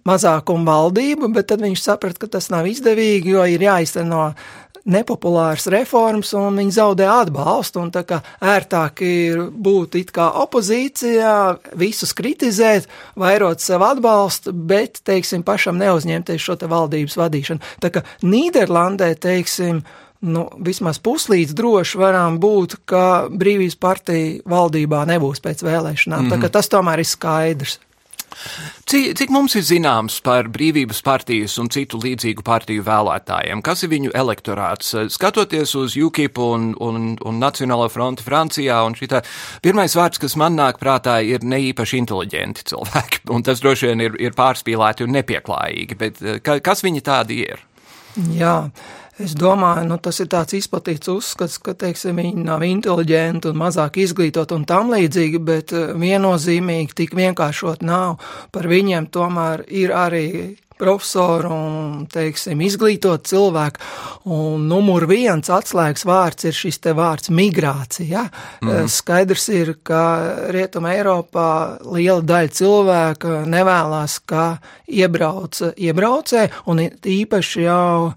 mazākumu 0.07 0.67
valdību, 0.67 1.29
bet 1.31 1.47
tad 1.47 1.61
viņš 1.63 1.79
saprata, 1.79 2.19
ka 2.19 2.27
tas 2.35 2.49
nav 2.51 2.67
izdevīgi, 2.67 3.31
jo 3.31 3.45
ir 3.47 3.61
jāizteno 3.63 4.33
nepopulāras 4.87 5.67
reformas, 5.71 6.31
un 6.37 6.59
viņi 6.61 6.75
zaudē 6.77 7.07
atbalstu. 7.11 7.83
Tā 7.93 8.03
kā 8.07 8.21
ērtāk 8.55 9.03
ir 9.05 9.43
būt 9.51 9.97
it 9.99 10.13
kā 10.15 10.29
opozīcijā, 10.43 11.33
visus 11.79 12.15
kritizēt, 12.17 12.87
vairot 13.19 13.63
sev 13.63 13.83
atbalstu, 13.87 14.55
bet, 14.55 15.01
teiksim, 15.07 15.43
pašam 15.47 15.79
neuzņemties 15.81 16.43
šo 16.43 16.57
te 16.59 16.71
valdības 16.71 17.19
vadīšanu. 17.19 17.73
Tā 17.83 17.91
kā 17.93 18.03
Nīderlandē, 18.23 19.13
teiksim, 19.19 19.83
nu, 20.21 20.47
vismaz 20.65 20.99
puslīdz 21.03 21.53
droši 21.57 21.99
varam 22.01 22.39
būt, 22.41 22.79
ka 22.89 23.27
brīvības 23.29 23.77
partija 23.79 24.45
valdībā 24.49 25.05
nebūs 25.09 25.43
pēc 25.43 25.65
vēlēšanām. 25.65 26.25
Mm 26.25 26.31
-hmm. 26.31 26.49
Tas 26.49 26.69
tomēr 26.69 26.99
ir 26.99 27.05
skaidrs. 27.05 27.79
Cik, 28.87 29.15
cik 29.17 29.31
mums 29.33 29.55
ir 29.57 29.63
zināms 29.65 30.19
par 30.23 30.47
brīvības 30.53 30.99
partijas 31.03 31.57
un 31.61 31.69
citu 31.73 31.99
līdzīgu 31.99 32.43
partiju 32.45 32.83
vēlētājiem? 32.85 33.63
Kas 33.65 33.83
ir 33.83 33.91
viņu 33.91 34.13
elektorāts? 34.15 34.93
Skatoties 35.09 35.73
uz 35.79 35.97
UKIP 35.97 36.37
un, 36.43 36.69
un, 36.83 37.17
un 37.17 37.39
Nacionālo 37.41 37.89
fronti 37.89 38.23
Francijā, 38.23 38.79
un 38.87 38.95
šitā, 38.99 39.23
pirmais 39.65 39.95
vārds, 39.97 40.21
kas 40.21 40.37
man 40.39 40.55
nāk 40.59 40.79
prātā, 40.79 41.17
ir 41.25 41.43
neīpaši 41.43 41.97
inteliģenti 42.03 42.67
cilvēki, 42.71 43.25
un 43.33 43.43
tas 43.47 43.63
droši 43.63 43.91
vien 43.91 44.05
ir, 44.05 44.19
ir 44.29 44.37
pārspīlēti 44.37 45.07
un 45.07 45.17
nepieklājīgi, 45.17 45.99
bet 45.99 46.23
ka, 46.45 46.59
kas 46.63 46.85
viņi 46.85 47.03
tādi 47.07 47.41
ir? 47.47 47.65
Jā. 48.37 48.69
Es 49.23 49.33
domāju, 49.33 49.87
nu, 49.89 49.97
tas 49.97 50.19
ir 50.21 50.29
tāds 50.29 50.53
izplatīts 50.53 51.09
uzskats, 51.09 51.57
ka 51.57 51.73
teiksim, 51.73 52.19
viņi 52.21 52.43
nav 52.45 52.61
inteliģenti 52.67 53.49
un 53.49 53.57
mazāk 53.57 53.97
izglītoti 54.03 54.53
un 54.53 54.67
tam 54.69 54.93
līdzīgi, 54.93 55.41
bet 55.41 55.73
eh, 55.73 55.89
viennozīmīgi 55.97 56.93
tik 57.01 57.17
vienkāršot 57.17 57.81
nav. 57.87 58.21
Par 58.53 58.69
viņiem 58.69 59.09
tomēr 59.13 59.65
ir 59.73 59.95
arī 59.97 60.27
profesoru 60.77 61.49
un, 61.49 62.05
teiksim, 62.11 62.61
izglītot 62.61 63.25
cilvēku. 63.27 63.81
Un 64.29 64.67
numur 64.69 65.07
viens 65.09 65.49
atslēgas 65.49 66.05
vārds 66.07 66.47
ir 66.47 66.53
šis 66.53 66.77
te 66.83 66.93
vārds 66.97 67.31
migrācija. 67.33 68.27
Mm. 68.61 68.85
Skaidrs 68.91 69.49
ir, 69.53 69.73
ka 69.81 70.03
Rietuma 70.53 70.93
Eiropā 70.93 71.49
liela 71.89 72.21
daļa 72.21 72.55
cilvēka 72.61 73.41
nevēlas, 73.49 74.21
ka 74.29 74.47
iebrauc 74.85 75.63
iebraucē, 75.73 76.47
un 76.69 76.85
īpaši 76.85 77.65
jau 77.65 78.13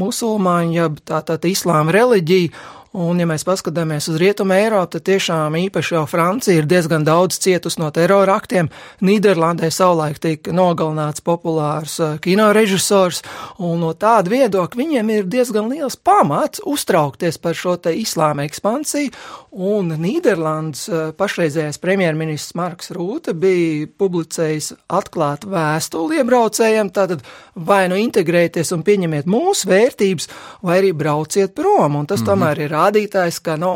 musulmaņi, 0.00 0.78
jeb 0.80 1.00
tātad 1.08 1.44
islāma 1.48 1.94
reliģija, 1.96 2.52
Un, 2.96 3.18
ja 3.20 3.26
mēs 3.28 3.42
paskatāmies 3.44 4.06
uz 4.08 4.16
Rietumu 4.16 4.54
Eiropu, 4.56 4.94
tad 4.94 5.04
tiešām 5.04 5.58
īpaši 5.66 5.92
jau 5.98 6.06
Francija 6.08 6.56
ir 6.56 6.68
diezgan 6.68 7.04
daudz 7.04 7.36
cietusi 7.44 7.82
no 7.82 7.90
terora 7.92 8.38
aktiem. 8.40 8.70
Nīderlandē 9.04 9.68
savulaik 9.68 10.16
tika 10.22 10.54
nogalināts 10.56 11.20
populārs 11.26 11.98
uh, 12.00 12.14
kino 12.24 12.46
režisors, 12.56 13.20
un 13.60 13.82
no 13.84 13.90
tāda 13.92 14.32
viedokļa 14.32 14.80
viņiem 14.80 15.12
ir 15.12 15.28
diezgan 15.28 15.68
liels 15.68 15.98
pamats 16.00 16.62
uztraukties 16.64 17.36
par 17.42 17.58
šo 17.58 17.74
te 17.76 17.92
islāma 17.92 18.46
ekspansiju, 18.48 19.12
un 19.52 19.92
Nīderlandes 20.00 20.86
uh, 20.88 21.02
pašreizējais 21.20 21.80
premjerministrs 21.84 22.56
Marks 22.56 22.94
Rūte 22.96 23.36
bija 23.36 23.90
publicējis 24.00 24.70
atklātu 24.88 25.52
vēstuli 25.52 26.22
iebraucējiem, 26.22 26.94
tātad 26.96 27.28
vai 27.52 27.82
nu 27.92 28.00
integrēties 28.00 28.72
un 28.72 28.88
pieņemiet 28.88 29.28
mūsu 29.28 29.68
vērtības, 29.68 30.32
vai 30.64 30.80
arī 30.80 30.96
brauciet 30.96 31.52
prom, 31.52 32.00
un 32.00 32.08
tas 32.08 32.24
mm 32.24 32.24
-hmm. 32.24 32.32
tomēr 32.32 32.64
ir 32.64 32.76
rādītājs, 32.86 33.40
ka 33.44 33.56
nu, 33.60 33.72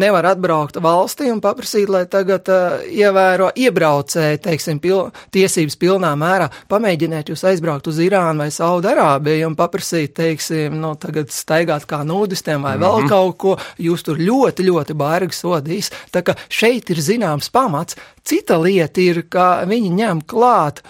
nevar 0.00 0.28
atbraukt 0.32 0.78
valstī 0.82 1.30
un 1.32 1.40
paprasīt, 1.44 1.88
lai 1.92 2.04
tagad 2.10 2.48
uh, 2.52 2.82
ievēro 2.88 3.50
iebraucēji, 3.54 4.42
teiksim, 4.44 4.80
pil 4.82 5.10
tiesības 5.34 5.76
pilnā 5.80 6.12
mērā. 6.18 6.50
Pamēģiniet 6.70 7.32
jūs 7.32 7.44
aizbraukt 7.50 7.88
uz 7.90 8.00
Irānu 8.02 8.44
vai 8.44 8.50
Saudarābiju 8.54 9.50
un 9.50 9.58
paprasīt, 9.58 10.14
teiksim, 10.16 10.78
nu, 10.80 10.94
tagad 11.00 11.32
staigāt 11.34 11.86
kā 11.90 12.02
nūdistiem 12.06 12.62
vai 12.62 12.76
mm 12.76 12.82
-hmm. 12.82 12.84
vēl 12.84 12.98
mhm. 13.00 13.08
kaut 13.08 13.38
ko, 13.38 13.56
jūs 13.78 14.04
tur 14.04 14.18
ļoti, 14.18 14.68
ļoti 14.70 14.94
baigi 14.94 15.34
sodīs. 15.34 15.90
Tā 16.12 16.22
ka 16.22 16.34
šeit 16.48 16.90
ir 16.90 16.96
zināms 16.96 17.50
pamats. 17.52 17.96
Cita 18.24 18.58
lieta 18.58 19.00
ir, 19.00 19.24
ka 19.28 19.64
viņi 19.68 19.90
ņem 19.90 20.22
klāt 20.26 20.82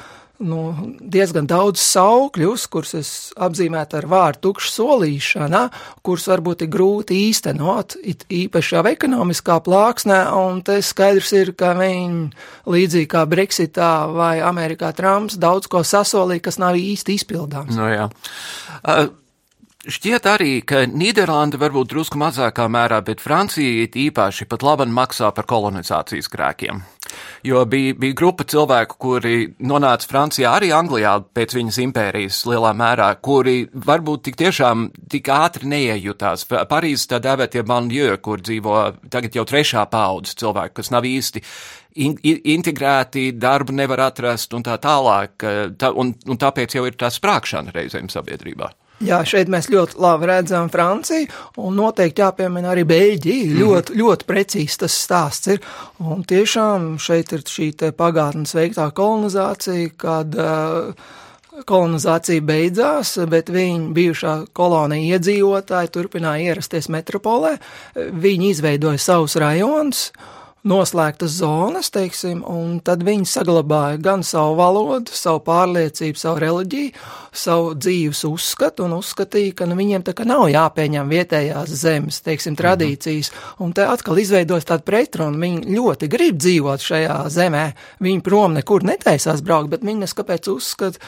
nu, 0.44 0.61
diezgan 1.00 1.48
daudz 1.50 1.83
saukļus, 1.83 2.66
kurus 2.72 2.94
es 2.98 3.11
apzīmētu 3.40 3.98
ar 4.00 4.09
vārdu 4.11 4.42
tukša 4.48 4.70
solīšana, 4.74 5.62
kurus 6.07 6.28
varbūt 6.30 6.66
ir 6.66 6.70
grūti 6.74 7.18
īstenot, 7.30 7.96
it 8.04 8.26
īpaši 8.28 8.76
jau 8.76 8.85
ekonomiskā 8.92 9.59
plāksnē, 9.64 10.20
un 10.38 10.62
te 10.66 10.78
skaidrs 10.85 11.35
ir, 11.40 11.54
ka 11.59 11.74
viņi, 11.78 12.30
līdzīgi 12.70 13.11
kā 13.16 13.24
Brexitā 13.30 13.92
vai 14.12 14.38
Amerikā 14.44 14.92
Trumps, 14.96 15.40
daudz 15.40 15.70
ko 15.70 15.85
sasolīja, 15.87 16.46
kas 16.48 16.61
nav 16.62 16.78
īsti 16.80 17.18
izpildāms. 17.20 17.76
No 17.78 17.90
jā. 17.90 18.09
uh, 18.85 19.07
Šķiet 19.85 20.24
arī, 20.24 20.52
ka 20.64 20.87
Nīderlanda 20.88 21.59
varbūt 21.61 21.90
drusku 21.90 22.16
mazākā 22.16 22.64
mērā, 22.72 23.02
bet 23.04 23.20
Francija 23.20 23.85
īpaši 23.85 24.46
pat 24.48 24.64
labi 24.64 24.87
maksā 24.88 25.28
par 25.37 25.44
kolonizācijas 25.44 26.30
grēkiem. 26.33 26.80
Jo 27.44 27.66
bija, 27.68 27.92
bija 28.00 28.16
grupa 28.16 28.46
cilvēku, 28.48 28.96
kuri 28.96 29.35
nonāca 29.68 30.09
Francijā, 30.09 30.54
arī 30.57 30.70
Anglijā 30.72 31.18
pēc 31.37 31.52
viņas 31.59 31.78
impērijas 31.83 32.38
lielā 32.48 32.70
mērā, 32.72 33.11
kuri 33.20 33.66
varbūt 33.68 34.22
tik 34.24 34.38
tiešām 34.40 34.87
tik 35.12 35.28
ātri 35.28 35.68
neiejutās. 35.68 36.46
Parīzes 36.48 37.11
tā 37.11 37.20
dēvētie 37.20 37.61
banlieue, 37.68 38.16
kur 38.24 38.40
dzīvo 38.40 38.78
tagad 39.12 39.37
jau 39.37 39.44
trešā 39.50 39.85
paudze 39.92 40.38
cilvēku, 40.40 40.78
kas 40.80 40.88
nav 40.94 41.04
īsti 41.04 41.44
in, 42.07 42.16
integrēti, 42.57 43.26
darbu 43.37 43.76
nevar 43.76 44.07
atrast 44.09 44.57
un 44.57 44.64
tā 44.64 44.78
tālāk, 44.80 45.44
tā, 45.76 45.92
un, 45.92 46.14
un 46.24 46.40
tāpēc 46.40 46.78
jau 46.78 46.87
ir 46.88 46.96
tā 46.96 47.12
sprākšana 47.12 47.76
reizēm 47.76 48.09
sabiedrībā. 48.09 48.72
Jā, 49.02 49.18
šeit 49.26 49.50
mēs 49.50 49.66
ļoti 49.72 49.98
labi 50.00 50.28
redzam 50.30 50.68
Franciju, 50.72 51.26
un 51.66 51.74
noteikti 51.76 52.22
jāpiemina 52.22 52.70
arī 52.72 52.85
Beļģija. 52.88 53.48
Mm. 53.50 53.59
Ļoti, 53.59 53.96
ļoti 53.98 54.28
precīzi 54.28 54.78
tas 54.85 54.94
stāsts 55.07 55.50
ir. 55.50 55.61
Un 56.04 56.22
tiešām 56.28 56.94
šeit 57.02 57.35
ir 57.35 57.42
šī 57.48 57.72
pagātnes 57.98 58.54
veiktā 58.54 58.87
kolonizācija, 58.94 59.90
kad 59.98 60.38
uh, 60.38 60.94
kolonizācija 61.66 62.44
beidzās, 62.46 63.16
bet 63.30 63.50
viņa 63.52 63.90
bijušā 63.98 64.37
kolonija 64.57 65.18
iedzīvotāji 65.18 65.92
turpināja 65.94 66.54
ierasties 66.54 66.90
metropolē. 66.92 67.57
Viņi 67.94 68.54
izveidoja 68.54 69.02
savus 69.02 69.37
rajonus 69.42 70.09
noslēgtas 70.64 71.37
zonas, 71.42 71.90
teiksim, 71.92 72.40
un 72.48 72.79
tad 72.85 73.05
viņi 73.05 73.27
saglabāja 73.29 73.98
gan 74.00 74.24
savu 74.24 74.57
valodu, 74.59 75.12
savu 75.12 75.42
pārliecību, 75.44 76.16
savu 76.18 76.40
reliģiju, 76.40 76.92
savu 77.37 77.74
dzīves 77.77 78.24
uzskatu 78.29 78.87
un 78.87 78.96
uzskatīja, 78.96 79.53
ka 79.59 79.68
nu, 79.68 79.77
viņiem 79.79 80.07
tā 80.07 80.14
kā 80.16 80.27
nav 80.29 80.46
jāpieņem 80.53 81.12
vietējās 81.12 81.74
zemes, 81.83 82.22
teiksim, 82.24 82.57
tradīcijas, 82.57 83.31
un 83.61 83.74
te 83.77 83.85
atkal 83.85 84.20
izveidojas 84.22 84.70
tāda 84.70 84.87
pretruna, 84.88 85.37
viņi 85.44 85.77
ļoti 85.77 86.09
grib 86.12 86.40
dzīvot 86.40 86.88
šajā 86.88 87.18
zemē, 87.35 87.66
viņi 88.05 88.24
prom 88.24 88.57
nekur 88.57 88.87
netaisās 88.88 89.44
braukt, 89.44 89.72
bet 89.74 89.85
viņi 89.85 90.07
neskapēc 90.07 90.48
uzskata, 90.55 91.03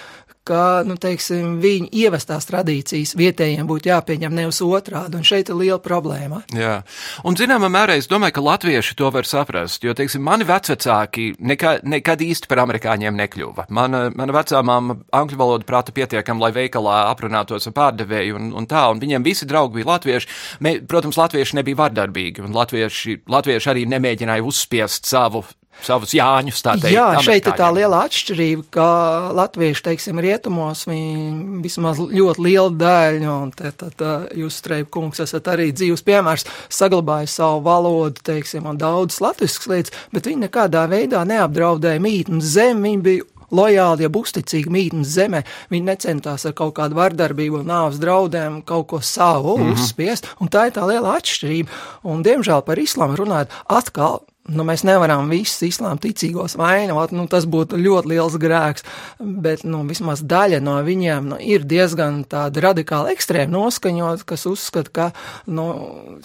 ka, 0.46 0.62
nu, 0.86 0.96
teiksim, 1.00 1.56
viņu 1.62 1.90
ievestās 1.96 2.46
tradīcijas 2.48 3.16
vietējiem 3.18 3.66
būtu 3.68 3.90
jāpieņem 3.90 4.34
nevis 4.36 4.60
otrādi, 4.64 5.18
un 5.18 5.26
šeit 5.26 5.50
ir 5.50 5.58
liela 5.58 5.80
problēma. 5.82 6.42
Jā, 6.56 6.78
un 7.26 7.38
zināmā 7.38 7.70
mērā 7.72 7.96
es 8.00 8.08
domāju, 8.10 8.36
ka 8.38 8.44
latvieši 8.46 8.96
to 8.98 9.10
var 9.14 9.28
saprast, 9.28 9.84
jo, 9.84 9.94
teiksim, 9.96 10.24
mani 10.26 10.46
vecvecāki 10.48 11.32
nekad, 11.38 11.84
nekad 11.88 12.22
īsti 12.26 12.50
par 12.50 12.62
amerikāņiem 12.66 13.18
nekļuva. 13.22 13.66
Mana, 13.74 14.06
mana 14.14 14.36
vecā 14.36 14.62
māma 14.66 14.98
angļu 15.16 15.40
valodu 15.40 15.68
prata 15.68 15.94
pietiekam, 15.96 16.40
lai 16.42 16.52
veikalā 16.56 17.02
aprunātos 17.10 17.68
ar 17.68 17.76
pārdevēju 17.76 18.38
un, 18.38 18.50
un 18.56 18.70
tā, 18.70 18.86
un 18.92 19.02
viņiem 19.02 19.26
visi 19.26 19.48
draugi 19.48 19.80
bija 19.80 19.92
latvieši. 19.94 20.32
Mē, 20.64 20.78
protams, 20.88 21.18
latvieši 21.20 21.60
nebija 21.60 21.82
vardarbīgi, 21.84 22.44
un 22.46 22.56
latvieši, 22.56 23.20
latvieši 23.30 23.72
arī 23.72 23.86
nemēģināja 23.96 24.46
uzspiest 24.46 25.08
savu 25.10 25.44
savus 25.84 26.14
Jāņus. 26.16 26.62
Teikt, 26.64 26.88
Jā, 26.92 27.08
šeit 27.24 27.46
ir 27.46 27.56
tā 27.58 27.68
liela 27.74 28.04
atšķirība, 28.06 28.64
ka 28.74 28.88
latvieši, 29.36 29.84
teiksim, 29.90 30.20
rietumos 30.22 30.86
vismaz 30.86 32.00
ļoti 32.00 32.46
liela 32.46 32.72
daļa, 32.72 33.36
un 33.44 33.52
te, 33.56 33.72
tā, 33.76 33.90
tā, 33.96 34.14
jūs, 34.36 34.60
Streipa 34.62 34.90
kungs, 34.96 35.20
esat 35.22 35.52
arī 35.52 35.68
dzīves 35.76 36.04
piemērs, 36.06 36.46
saglabāja 36.72 37.28
savu 37.30 37.62
valodu, 37.66 38.24
teiksim, 38.26 38.66
un 38.70 38.80
daudzas 38.80 39.20
latviskas 39.24 39.70
lietas, 39.70 40.04
bet 40.14 40.28
viņi 40.30 40.46
nekādā 40.46 40.86
veidā 40.90 41.22
neapdraudēja 41.28 42.02
mītnes 42.02 42.54
zemi, 42.56 42.88
viņi 42.90 43.02
bija 43.04 43.30
lojāli, 43.54 44.06
ja 44.06 44.10
uzticīgi 44.10 44.72
mītnes 44.72 45.12
zemē. 45.16 45.42
Viņi 45.70 45.86
necentās 45.86 46.46
ar 46.48 46.54
kaut 46.58 46.76
kādu 46.78 46.98
vardarbību 46.98 47.62
nāves 47.66 48.00
draudiem 48.02 48.62
kaut 48.66 48.88
ko 48.90 49.00
savu 49.00 49.56
mm 49.56 49.62
-hmm. 49.62 49.72
uzspiest, 49.72 50.28
un 50.40 50.48
tā 50.48 50.66
ir 50.66 50.72
tā 50.72 50.86
liela 50.86 51.16
atšķirība. 51.18 51.68
Un, 52.02 52.22
diemžēl 52.22 52.62
par 52.62 52.78
islāmu 52.78 53.16
runājot, 53.16 53.50
atkal 53.66 54.22
Nu, 54.46 54.62
mēs 54.66 54.84
nevaram 54.86 55.26
visus 55.30 55.64
islāma 55.66 55.98
ticīgos 55.98 56.54
vainot, 56.58 57.10
nu, 57.16 57.24
tas 57.30 57.46
būtu 57.50 57.78
ļoti 57.80 58.10
liels 58.12 58.36
grēks, 58.38 58.84
bet 59.18 59.64
nu, 59.66 59.80
vismaz 59.88 60.22
daļa 60.22 60.60
no 60.62 60.76
viņiem 60.86 61.30
nu, 61.32 61.38
ir 61.42 61.64
diezgan 61.66 62.20
tāda 62.30 62.62
radikāli 62.68 63.14
ekstrēma 63.16 63.50
noskaņot, 63.50 64.22
kas 64.28 64.46
uzskata, 64.46 64.92
ka, 64.92 65.06
nu, 65.50 65.66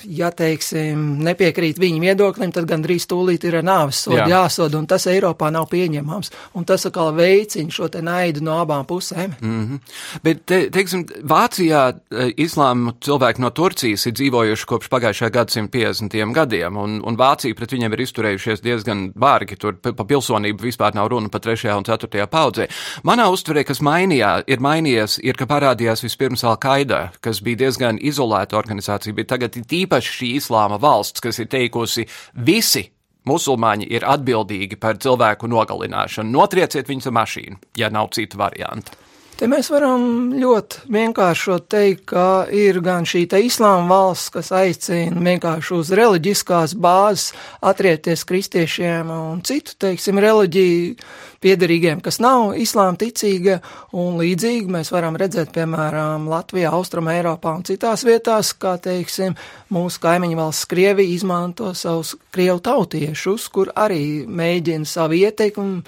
ja, 0.06 0.30
teiksim, 0.38 1.24
nepiekrīt 1.26 1.82
viņu 1.82 2.04
viedoklim, 2.04 2.54
tad 2.54 2.70
gandrīz 2.70 3.08
tūlīt 3.10 3.48
ir 3.50 3.58
nāves 3.66 4.04
soda 4.06 4.22
Jā. 4.22 4.30
jāsoda, 4.36 4.78
un 4.78 4.86
tas 4.90 5.08
Eiropā 5.10 5.50
nav 5.54 5.66
pieņemams, 5.72 6.32
un 6.60 6.68
tas 6.70 6.86
atkal 6.90 7.14
veicina 7.18 7.74
šo 7.74 7.90
te 7.92 8.04
naidu 8.06 8.46
no 8.46 8.60
abām 8.62 8.86
pusēm. 8.86 9.34
Mm 9.42 9.66
-hmm. 9.66 9.98
Bet, 10.24 10.46
te, 10.46 10.62
teiksim, 10.70 11.08
Vācijā 11.26 11.82
e, 11.90 12.30
islāma 12.38 12.94
cilvēki 13.02 13.42
no 13.42 13.50
Turcijas 13.50 14.06
ir 14.06 14.14
dzīvojuši 14.14 14.66
kopš 14.68 14.90
pagājušā 14.94 15.32
gadsimta 15.32 15.78
50. 15.78 16.34
gadiem, 16.34 16.78
un, 16.78 17.02
un 17.06 17.18
Vācija 17.18 17.56
pret 17.56 17.72
viņiem 17.74 17.94
ir 17.94 18.02
izturējušies 18.12 18.62
diezgan 18.62 19.08
bārgi. 19.15 19.58
Tur 19.62 19.80
pa 19.82 20.06
pilsonību 20.06 20.67
vispār 20.67 20.95
nav 20.97 21.10
runa 21.13 21.32
pa 21.32 21.41
trešajā 21.41 21.80
un 21.80 21.88
ceturtajā 21.88 22.28
paudzē. 22.32 22.67
Manā 23.08 23.30
uztverē, 23.32 23.65
kas 23.67 23.82
mainījā, 23.86 24.34
ir 24.52 24.63
mainījies, 24.63 25.19
ir, 25.24 25.39
ka 25.39 25.47
parādījās 25.50 26.04
vispirms 26.06 26.45
Al-Qaida, 26.47 27.08
kas 27.24 27.41
bija 27.41 27.65
diezgan 27.65 28.02
izolēta 28.02 28.60
organizācija, 28.60 29.15
bet 29.17 29.32
tagad 29.32 29.58
ir 29.58 29.67
tīpaši 29.71 30.17
šī 30.19 30.34
islāma 30.41 30.82
valsts, 30.82 31.24
kas 31.24 31.39
ir 31.39 31.50
teikusi 31.52 32.08
visi 32.36 32.89
musulmaņi 33.30 33.88
ir 33.93 34.06
atbildīgi 34.10 34.80
par 34.82 35.00
cilvēku 35.02 35.50
nogalināšanu. 35.52 36.34
Notrieciet 36.34 36.89
viņus 36.89 37.10
ar 37.12 37.17
mašīnu, 37.21 37.62
ja 37.78 37.91
nav 37.93 38.12
citu 38.15 38.41
variantu. 38.41 38.97
Te 39.41 39.47
mēs 39.49 39.71
varam 39.73 40.04
ļoti 40.38 40.84
vienkārši 40.93 41.56
teikt, 41.73 42.04
ka 42.12 42.25
ir 42.54 42.77
gan 42.86 43.08
šī 43.10 43.23
islāma 43.39 43.88
valsts, 43.89 44.30
kas 44.36 44.51
aicina 44.54 45.17
vienkārši 45.17 45.73
uz 45.80 45.89
reliģiskās 45.97 46.75
bāzes 46.77 47.32
atrieties 47.65 48.21
kristiešiem 48.30 49.10
un 49.10 49.41
citu, 49.41 49.73
teiksim, 49.82 50.21
reliģiju 50.21 50.93
piederīgiem, 51.41 52.01
kas 52.04 52.19
nav 52.21 52.54
islāma 52.60 52.99
ticīga, 53.01 53.60
un 53.97 54.19
līdzīgi 54.21 54.69
mēs 54.71 54.91
varam 54.93 55.17
redzēt, 55.19 55.51
piemēram, 55.56 56.27
Latvijā, 56.32 56.71
Austrum 56.75 57.10
Eiropā 57.12 57.56
un 57.58 57.65
citās 57.67 58.06
vietās, 58.08 58.54
kā, 58.62 58.75
teiksim, 58.82 59.36
mūsu 59.73 60.01
kaimiņu 60.04 60.38
valsts 60.38 60.69
Krievija 60.71 61.15
izmanto 61.15 61.73
savus 61.77 62.13
Krievu 62.34 62.62
tautiešus, 62.63 63.47
kur 63.54 63.73
arī 63.75 64.27
mēģina 64.27 64.88
savu 64.89 65.17
ieteikumu 65.21 65.82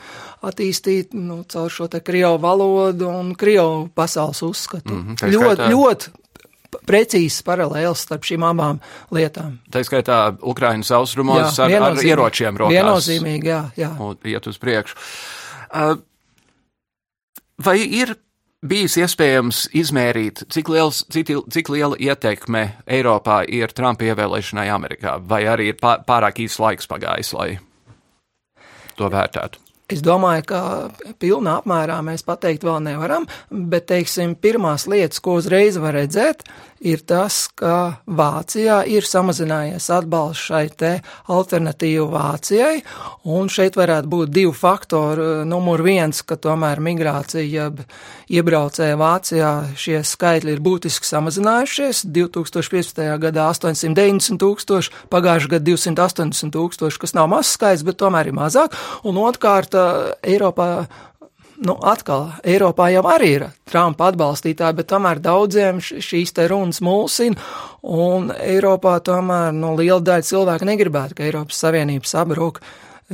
attīstīt, 0.44 1.14
nu, 1.14 1.44
caur 1.50 1.72
šo 1.72 1.88
te 1.92 2.02
Krievu 2.04 2.42
valodu 2.44 3.12
un 3.12 3.32
Krievu 3.38 3.88
pasaules 3.96 4.42
uzskatu. 4.44 4.94
Mm 4.94 5.16
-hmm, 5.16 5.38
ļoti, 5.38 5.72
ļoti 5.72 6.20
precīzs 6.88 7.44
paralēls 7.46 8.04
starp 8.08 8.26
šīm 8.28 8.46
abām 8.48 8.80
lietām. 9.14 9.60
Tā 9.72 9.84
skaitā 9.86 10.36
Ukrainas 10.42 10.92
austrumos 10.92 11.58
jā, 11.58 11.68
ar, 11.68 11.92
ar 11.92 12.02
ieročiem 12.04 12.58
rokās. 12.58 12.74
Viennozīmīgi, 12.74 13.48
jā, 13.48 13.64
jā. 13.78 13.94
Un 14.00 14.18
iet 14.24 14.48
uz 14.48 14.58
priekšu. 14.58 14.96
Vai 17.64 17.78
ir 17.82 18.16
bijis 18.64 18.96
iespējams 19.02 19.66
izmērīt, 19.76 20.46
cik, 20.54 20.72
liels, 20.72 21.04
cik, 21.12 21.34
cik 21.52 21.70
liela 21.74 21.98
ietekme 22.00 22.64
Eiropā 22.88 23.44
ir 23.50 23.74
Trumpa 23.76 24.08
ievēlēšanai 24.08 24.70
Amerikā, 24.74 25.18
vai 25.20 25.44
arī 25.50 25.74
ir 25.74 25.82
pārāk 25.82 26.44
īsts 26.46 26.62
laiks 26.64 26.90
pagājis, 26.90 27.34
lai 27.36 27.50
to 28.98 29.10
vērtētu? 29.12 29.60
Es 29.92 30.00
domāju, 30.02 30.46
ka 30.48 30.60
pilnā 31.20 31.58
apmērā 31.60 31.98
mēs 32.08 32.24
pateikt 32.26 32.64
vēl 32.66 32.80
nevaram, 32.86 33.28
bet, 33.52 33.90
teiksim, 33.92 34.38
pirmās 34.40 34.88
lietas, 34.90 35.20
ko 35.22 35.36
uzreiz 35.42 35.76
var 35.82 35.98
redzēt, 36.00 36.46
ir 36.84 37.04
tas, 37.08 37.48
ka 37.56 38.04
Vācijā 38.06 38.82
ir 38.92 39.08
samazinājies 39.08 39.88
atbalsts 39.94 40.50
šai 40.50 40.66
te 40.78 40.92
alternatīvu 41.32 42.10
Vācijai, 42.12 42.82
un 43.32 43.50
šeit 43.52 43.78
varētu 43.80 44.12
būt 44.12 44.34
divi 44.36 44.52
faktori. 44.58 45.44
Numur 45.48 45.84
viens, 45.86 46.22
ka 46.28 46.38
tomēr 46.40 46.82
migrācija, 46.84 47.44
jeb 47.44 47.84
iebraucēja 48.34 49.00
Vācijā 49.00 49.54
šie 49.80 50.02
skaitļi 50.08 50.56
ir 50.58 50.64
būtiski 50.64 51.08
samazinājušies. 51.08 52.04
2015. 52.14 53.02
gadā 53.24 53.48
890 53.54 54.42
tūkstoši, 54.44 54.94
pagājušajā 55.14 55.56
gadā 55.56 55.66
280 55.72 56.54
tūkstoši, 56.54 57.02
kas 57.04 57.16
nav 57.18 57.32
mazs 57.32 57.56
skaits, 57.58 57.88
bet 57.88 58.02
tomēr 58.02 58.32
ir 58.32 58.38
mazāk. 58.38 58.76
Un 59.08 59.20
otrkārt, 59.24 59.78
Eiropā 60.24 60.86
nu, 61.62 61.76
atkal 61.86 62.30
Eiropā 62.46 62.90
jau 62.94 63.04
arī 63.12 63.30
ir 63.38 63.46
Trumpa 63.70 64.10
atbalstītāji, 64.12 64.78
bet 64.80 64.90
tomēr 64.92 65.22
daudziem 65.24 65.82
šīs 65.84 66.34
te 66.36 66.48
runas 66.52 66.82
mulsina, 66.86 67.38
un 67.84 68.32
Eiropā 68.38 68.98
tomēr 69.06 69.54
nu, 69.58 69.76
liela 69.80 70.02
daļa 70.02 70.28
cilvēku 70.30 70.70
negribētu, 70.70 71.18
ka 71.18 71.28
Eiropas 71.28 71.62
Savienība 71.66 72.10
sabrūk. 72.10 72.62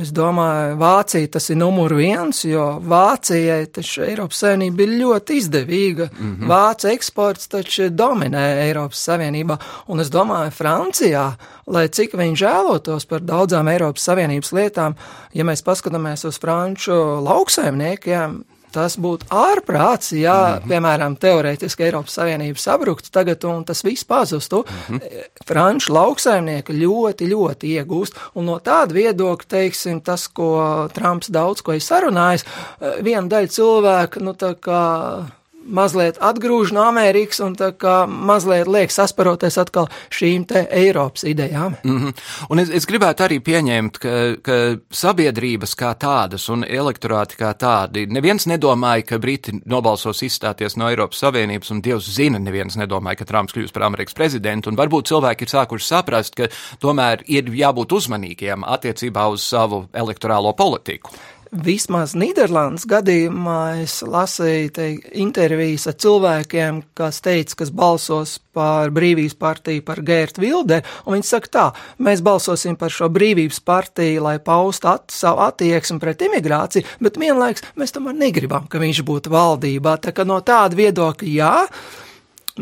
Es 0.00 0.12
domāju, 0.16 0.78
Vācija 0.80 1.28
tas 1.34 1.50
ir 1.52 1.58
numur 1.60 1.92
viens, 1.98 2.44
jo 2.48 2.64
Vācijai 2.88 3.66
taču 3.74 4.04
Eiropas 4.06 4.38
Savienība 4.40 4.86
ir 4.86 4.94
ļoti 5.02 5.36
izdevīga. 5.36 6.08
Mm 6.12 6.36
-hmm. 6.36 6.48
Vācija 6.48 6.94
eksports 6.94 7.48
taču 7.48 7.90
dominē 7.90 8.44
Eiropas 8.66 9.02
Savienībā, 9.08 9.58
un 9.86 10.00
es 10.00 10.10
domāju, 10.10 10.50
Francijā, 10.50 11.32
lai 11.66 11.88
cik 11.88 12.14
viņi 12.14 12.36
žēlotos 12.36 13.06
par 13.08 13.20
daudzām 13.20 13.68
Eiropas 13.68 14.08
Savienības 14.08 14.52
lietām, 14.52 14.94
ja 15.32 15.44
mēs 15.44 15.62
paskatāmies 15.62 16.24
uz 16.24 16.38
franču 16.38 16.92
lauksaimniekiem, 17.20 18.44
Tas 18.72 18.96
būtu 19.00 19.26
ārprāts, 19.34 20.12
ja, 20.16 20.34
mm 20.34 20.54
-hmm. 20.54 20.68
piemēram, 20.70 21.16
teorētiski 21.16 21.84
Eiropas 21.88 22.14
Savienība 22.18 22.58
sabruktu 22.58 23.10
tagad 23.10 23.44
un 23.44 23.64
tas 23.64 23.84
viss 23.84 24.04
pazustu. 24.04 24.64
Mm 24.68 24.98
-hmm. 24.98 25.24
Franču 25.46 25.92
lauksaimnieki 25.92 26.72
ļoti, 26.72 27.28
ļoti 27.34 27.74
iegūst, 27.76 28.14
un 28.34 28.44
no 28.44 28.58
tāda 28.58 28.94
viedokļa, 28.94 29.48
teiksim, 29.48 30.00
tas, 30.00 30.28
ko 30.28 30.88
Trumps 30.94 31.28
daudz 31.28 31.62
ko 31.62 31.72
ir 31.72 31.80
sarunājis, 31.80 32.44
eh, 32.80 33.02
viena 33.02 33.28
daļa 33.28 33.48
cilvēku, 33.48 34.20
nu 34.20 34.32
tā 34.32 34.54
kā 34.54 35.26
mazliet 35.66 36.18
atgrūž 36.20 36.72
no 36.74 36.84
Amerikas 36.88 37.40
un 37.44 37.54
tā 37.58 37.70
kā 37.78 38.02
mazliet 38.08 38.68
liek 38.70 38.92
sasparoties 38.92 39.58
atkal 39.60 39.88
šīm 40.14 40.46
te 40.50 40.64
Eiropas 40.70 41.24
idejām. 41.24 41.76
Mm 41.84 41.98
-hmm. 41.98 42.14
Un 42.48 42.58
es, 42.58 42.70
es 42.70 42.86
gribētu 42.86 43.24
arī 43.24 43.40
pieņemt, 43.40 43.98
ka, 43.98 44.08
ka 44.42 44.52
sabiedrības 44.90 45.74
kā 45.76 45.94
tādas 45.94 46.48
un 46.48 46.64
elektorāti 46.64 47.36
kā 47.36 47.54
tādi, 47.54 48.06
neviens 48.06 48.46
nedomāja, 48.46 49.06
ka 49.06 49.18
Briti 49.18 49.60
nobalsos 49.64 50.22
izstāties 50.22 50.76
no 50.76 50.88
Eiropas 50.88 51.18
Savienības, 51.18 51.70
un 51.70 51.80
Dievs 51.80 52.14
zina, 52.14 52.38
neviens 52.38 52.76
nedomāja, 52.76 53.16
ka 53.16 53.24
Trumps 53.24 53.52
kļūs 53.52 53.72
par 53.72 53.82
Amerikas 53.82 54.14
prezidentu, 54.14 54.70
un 54.70 54.76
varbūt 54.76 55.08
cilvēki 55.08 55.42
ir 55.42 55.48
sākuši 55.48 55.86
saprast, 55.86 56.34
ka 56.34 56.48
tomēr 56.80 57.22
ir 57.26 57.44
jābūt 57.44 57.92
uzmanīgiem 57.92 58.64
attiecībā 58.64 59.28
uz 59.28 59.42
savu 59.42 59.88
elektorālo 59.92 60.52
politiku. 60.52 61.10
Vismaz 61.50 62.12
Nīderlandes 62.14 62.84
gadījumā 62.86 63.82
es 63.82 63.96
lasīju 64.06 64.68
te, 64.76 64.84
intervijas 65.18 65.88
ar 65.90 65.96
cilvēkiem, 65.98 66.76
kas 66.94 67.18
teica, 67.24 67.56
kas 67.58 67.72
balsos 67.74 68.36
par 68.54 68.92
brīvības 68.94 69.34
partiju, 69.34 69.82
par 69.82 69.98
Gērtu 70.06 70.44
Vilde, 70.44 70.78
un 71.02 71.16
viņi 71.16 71.26
saka 71.26 71.50
tā, 71.50 71.64
mēs 71.98 72.22
balsosim 72.22 72.76
par 72.78 72.94
šo 72.94 73.08
brīvības 73.10 73.58
partiju, 73.66 74.22
lai 74.28 74.36
paustu 74.38 74.92
at, 74.92 75.10
savu 75.10 75.42
attieksmi 75.48 75.98
pret 75.98 76.22
imigrāciju, 76.28 76.86
bet 77.02 77.18
vienlaiks 77.18 77.66
mēs 77.74 77.96
tomēr 77.98 78.14
negribam, 78.20 78.70
ka 78.70 78.78
viņš 78.78 79.02
būtu 79.10 79.34
valdībā, 79.34 79.96
tā 79.98 80.14
ka 80.14 80.28
no 80.28 80.38
tāda 80.46 80.78
viedokļa 80.78 81.34
jā, 81.34 81.56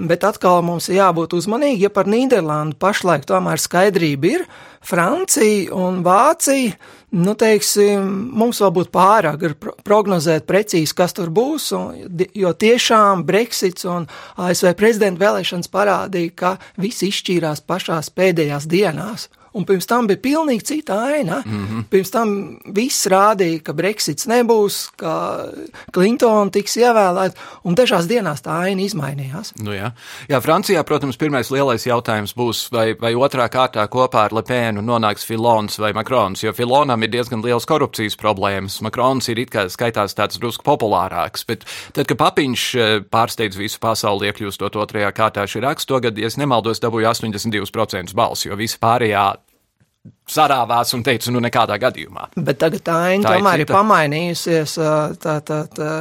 Bet 0.07 0.25
atkal 0.27 0.61
mums 0.63 0.87
jābūt 0.93 1.35
uzmanīgi, 1.39 1.87
ja 1.87 1.91
par 1.91 2.07
Nīderlandi 2.11 2.77
pašlaik 2.79 3.27
tomēr 3.29 3.61
skaidrība 3.63 4.31
ir. 4.31 4.45
Francija 4.85 5.75
un 5.75 6.03
Vācija, 6.07 6.77
nu, 7.19 7.35
teiksim, 7.39 8.05
mums 8.39 8.61
vēl 8.63 8.71
būtu 8.77 8.93
pārāk 8.95 9.43
prognozēt 9.85 10.47
precīzi, 10.47 10.95
kas 10.95 11.17
tur 11.17 11.33
būs, 11.35 11.73
un, 11.75 12.21
jo 12.39 12.53
tiešām 12.55 13.25
Brexits 13.27 13.89
un 13.89 14.07
ASV 14.39 14.77
prezidenta 14.79 15.25
vēlēšanas 15.25 15.73
parādīja, 15.73 16.37
ka 16.37 16.55
viss 16.79 17.03
izšķīrās 17.09 17.65
pašās 17.67 18.13
pēdējās 18.15 18.71
dienās. 18.71 19.27
Un 19.57 19.65
pirms 19.69 19.87
tam 19.89 20.07
bija 20.09 20.21
pilnīgi 20.23 20.65
cita 20.65 20.99
aina. 21.09 21.43
Mm 21.47 21.67
-hmm. 21.67 21.85
Pirms 21.91 22.11
tam 22.11 22.59
viss 22.75 23.07
rādīja, 23.07 23.63
ka 23.63 23.73
Brexits 23.73 24.27
nebūs, 24.27 24.91
ka 24.97 25.49
Klintona 25.93 26.51
tiks 26.51 26.77
ievēlēta, 26.77 27.37
un 27.65 27.75
dažās 27.75 28.07
dienās 28.07 28.43
tā 28.43 28.59
aina 28.69 28.83
izmainījās. 28.83 29.53
Nu 29.63 29.73
jā. 29.73 29.93
jā, 30.29 30.41
Francijā, 30.41 30.83
protams, 30.83 31.17
pirmais 31.17 31.51
lielais 31.51 31.87
jautājums 31.87 32.35
būs, 32.37 32.69
vai, 32.73 32.95
vai 33.01 33.15
otrā 33.15 33.49
kārtā 33.49 33.89
kopā 33.89 34.25
ar 34.25 34.33
Lepēnu 34.33 34.83
nonāks 34.83 35.25
Filons 35.25 35.79
vai 35.79 35.93
Makrons, 35.93 36.43
jo 36.43 36.53
Filonam 36.53 37.03
ir 37.03 37.11
diezgan 37.11 37.43
liels 37.43 37.67
korupcijas 37.67 38.17
problēmas. 38.17 38.81
Makrons 38.83 39.29
ir 39.29 39.39
it 39.39 39.51
kā 39.51 39.69
skaitās 39.69 40.15
tāds 40.15 40.39
drusku 40.39 40.65
populārāks, 40.65 41.47
bet 41.49 41.65
tad, 41.93 42.07
kad 42.07 42.19
papiņš 42.19 42.75
eh, 42.75 43.01
pārsteidz 43.11 43.57
visu 43.57 43.81
pasauli 43.81 44.29
iekļūstot 44.29 44.77
otrajā 44.77 45.13
kārtā 45.13 45.47
šī 45.49 45.65
raksts, 45.65 45.89
to 45.89 46.01
gadu, 46.01 46.21
ja 46.21 46.31
nemaldos, 46.37 46.81
dabūja 46.83 47.13
82% 47.15 48.15
balsu, 48.15 48.51
jo 48.51 48.59
visi 48.59 48.79
pārējā 48.81 49.27
sarāvās 50.29 50.95
un 50.97 51.05
teica, 51.07 51.33
nu 51.35 51.43
nekādā 51.45 51.79
gadījumā. 51.81 52.31
Bet 52.37 52.61
tagad 52.63 52.85
tā 52.87 52.97
aina 53.13 53.29
tā 53.29 53.37
tomēr 53.39 53.63
ir, 53.63 53.67
ir 53.67 53.73
pamainījusies. 53.73 54.75
Tā, 55.23 55.39
tā, 55.45 55.61
tā, 55.75 55.93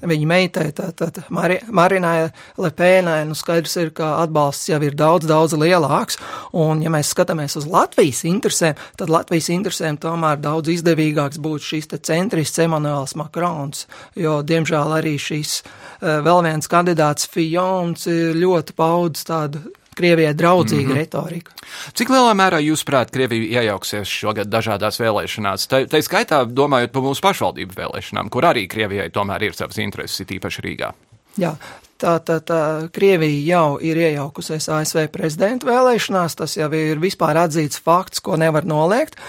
viņa 0.00 0.28
meitai, 0.28 0.66
tā, 0.76 0.90
tā, 0.96 1.10
tā, 1.12 1.24
Mari, 1.34 1.58
Marinai 1.76 2.30
Lepēnai, 2.60 3.22
nu 3.28 3.36
skaidrs 3.36 3.76
ir, 3.80 3.90
ka 3.96 4.12
atbalsts 4.22 4.70
jau 4.70 4.80
ir 4.84 4.96
daudz, 4.98 5.28
daudz 5.28 5.56
lielāks. 5.58 6.18
Un, 6.56 6.84
ja 6.84 6.92
mēs 6.92 7.12
skatāmies 7.14 7.56
uz 7.60 7.68
Latvijas 7.70 8.22
interesēm, 8.28 8.78
tad 9.00 9.12
Latvijas 9.12 9.50
interesēm 9.52 10.00
tomēr 10.00 10.40
daudz 10.40 10.72
izdevīgāks 10.76 11.40
būtu 11.42 11.72
šīs 11.72 11.90
centrists 12.06 12.62
Emanuels 12.62 13.16
Makrons, 13.18 13.86
jo, 14.16 14.40
diemžēl, 14.46 14.96
arī 15.00 15.16
šīs 15.20 15.60
vēl 16.00 16.44
viens 16.46 16.70
kandidāts 16.70 17.28
Fijons 17.30 18.08
ir 18.10 18.38
ļoti 18.40 18.76
paudz 18.78 19.26
tādu 19.28 19.68
Krievijai 20.00 20.32
draudzīga 20.34 20.88
mm 20.88 20.92
-hmm. 20.92 21.02
retorika. 21.02 21.52
Cik 21.94 22.10
lielā 22.14 22.32
mērā 22.38 22.62
jūs 22.64 22.84
prāt, 22.88 23.12
Krievija 23.12 23.60
iejauksies 23.60 24.08
šogad 24.08 24.48
dažādās 24.48 25.00
vēlēšanās? 25.02 25.68
Tā, 25.68 25.84
tā 25.90 26.00
skaitā 26.02 26.42
domājot 26.48 26.92
par 26.92 27.04
mūsu 27.04 27.24
pašvaldību 27.28 27.76
vēlēšanām, 27.76 28.32
kur 28.32 28.48
arī 28.48 28.66
Krievijai 28.68 29.10
tomēr 29.10 29.50
ir 29.50 29.54
savas 29.54 29.78
intereses, 29.78 30.20
it 30.20 30.32
īpaši 30.38 30.66
Rīgā. 30.66 30.92
Jā, 31.38 31.54
tā 32.00 32.18
tad 32.24 32.50
Krievija 32.92 33.56
jau 33.56 33.78
ir 33.78 33.96
iejaukusies 33.96 34.68
ASV 34.68 35.06
prezidenta 35.12 35.66
vēlēšanās, 35.66 36.36
tas 36.36 36.56
jau 36.56 36.72
ir 36.74 36.98
vispār 36.98 37.36
atzīts 37.36 37.80
fakts, 37.84 38.20
ko 38.20 38.36
nevar 38.36 38.64
noliegt. 38.64 39.20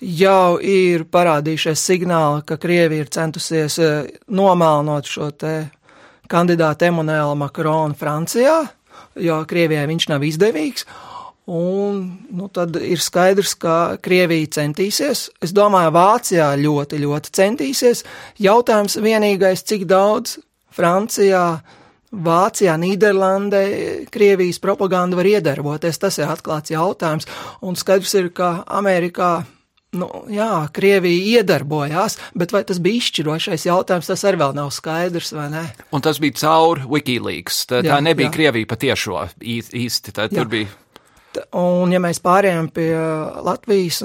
Jau 0.00 0.56
ir 0.64 1.04
parādījušies 1.12 1.80
signāli, 1.84 2.44
ka 2.48 2.56
Krievija 2.56 3.04
ir 3.04 3.10
centusies 3.12 3.76
e, 3.78 3.90
nomēlnot 4.32 5.04
šo 5.04 5.28
te 5.36 5.52
kandidātu 6.30 6.86
Emanuēlu 6.88 7.34
Makronu 7.42 7.98
Francijā, 8.00 8.62
jo 9.20 9.40
Krievijai 9.48 9.86
viņš 9.90 10.08
nav 10.12 10.26
izdevīgs. 10.26 10.86
Un, 11.50 12.02
nu, 12.30 12.46
tad 12.52 12.76
ir 12.78 13.00
skaidrs, 13.02 13.56
ka 13.58 13.96
Krievija 14.04 14.52
centīsies. 14.60 15.24
Es 15.42 15.54
domāju, 15.56 15.90
Vācijā 15.96 16.52
ļoti, 16.60 17.00
ļoti 17.02 17.32
centīsies. 17.34 18.04
Jautājums 18.38 18.94
vienīgais, 19.02 19.64
cik 19.66 19.88
daudz 19.90 20.36
Francijā, 20.76 21.60
Vācijā, 22.10 22.76
Nīderlandē 22.78 23.64
Krievijas 24.14 24.60
propaganda 24.62 25.18
var 25.18 25.26
iedarboties. 25.30 25.98
Tas 25.98 26.20
ir 26.20 26.30
atklāts 26.30 26.70
jautājums. 26.70 27.26
Un 27.66 27.78
skaidrs 27.78 28.14
ir, 28.20 28.30
ka 28.34 28.60
Amerikā 28.66 29.40
Nu, 29.90 30.06
jā, 30.30 30.68
Krievija 30.70 31.40
iedarbojās, 31.40 32.14
bet 32.38 32.52
vai 32.54 32.60
tas 32.66 32.78
bija 32.82 33.00
izšķirošais 33.00 33.64
jautājums, 33.66 34.06
tas 34.06 34.22
arī 34.28 34.38
vēl 34.38 34.52
nav 34.54 34.70
skaidrs, 34.74 35.32
vai 35.34 35.48
ne? 35.50 35.64
Un 35.90 36.04
tas 36.04 36.20
bija 36.22 36.38
caur 36.44 36.84
Wikileaks. 36.86 37.64
Tā, 37.66 37.80
jā, 37.82 37.96
tā 37.96 37.98
nebija 38.06 38.28
jā. 38.28 38.34
Krievija 38.36 38.70
patiešo 38.70 39.24
īsti. 39.42 40.14
Tā, 40.14 40.28
tur 40.30 40.46
bija. 40.52 40.70
Un, 41.54 41.90
ja 41.90 41.98
mēs 42.02 42.22
pārējām 42.22 42.70
pie 42.74 42.88
Latvijas 43.46 44.00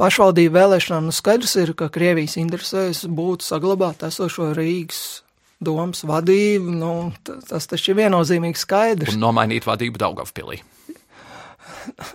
pašvaldību 0.00 0.56
vēlēšanām, 0.56 1.08
nu 1.08 1.14
skaidrs 1.16 1.56
ir, 1.60 1.74
ka 1.76 1.88
Krievijas 1.92 2.36
interesēs 2.40 3.04
būtu 3.04 3.44
saglabāt 3.44 4.04
esošo 4.08 4.54
Rīgas 4.56 5.22
domas 5.60 6.00
vadību. 6.08 6.76
Nu, 6.80 6.92
tas 7.24 7.68
taču 7.68 7.92
ir 7.92 8.02
viennozīmīgi 8.06 8.60
skaidrs. 8.60 9.16
Un 9.16 9.24
nomainīt 9.28 9.68
vadību 9.68 10.00
Daugavpilī. 10.00 10.62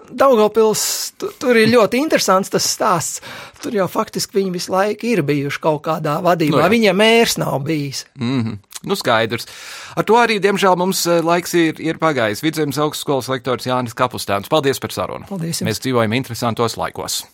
Daugopils, 0.10 1.14
tu, 1.20 1.30
tur 1.40 1.58
ir 1.60 1.72
ļoti 1.72 2.00
interesants 2.02 2.52
tas 2.54 2.68
stāsts. 2.76 3.22
Tur 3.62 3.76
jau 3.76 3.88
faktiski 3.92 4.40
viņi 4.40 4.54
visu 4.54 4.74
laiku 4.74 5.10
ir 5.10 5.24
bijuši 5.26 5.62
kaut 5.64 5.84
kādā 5.88 6.20
vadībā. 6.26 6.58
No 6.58 6.62
nu 6.62 6.66
jā. 6.66 6.72
Viņiem 6.76 7.02
mērs 7.02 7.38
nav 7.42 7.60
bijis. 7.66 8.06
Mm 8.20 8.42
-hmm. 8.44 8.58
Nu, 8.86 8.96
skaidrs. 8.96 9.48
Ar 9.96 10.04
to 10.04 10.14
arī, 10.14 10.38
diemžēl, 10.40 10.78
mums 10.78 11.06
eh, 11.08 11.22
laiks 11.26 11.54
ir, 11.54 11.82
ir 11.82 11.98
pagājis. 11.98 12.44
Vidzemes 12.46 12.78
augstskolas 12.78 13.30
lektors 13.32 13.66
Jānis 13.66 13.98
Kapustāns. 13.98 14.50
Paldies 14.50 14.80
par 14.80 14.92
sarunu. 14.92 15.26
Paldies. 15.30 15.62
Jums. 15.62 15.70
Mēs 15.70 15.82
dzīvojam 15.82 16.14
interesantos 16.14 16.78
laikos. 16.78 17.26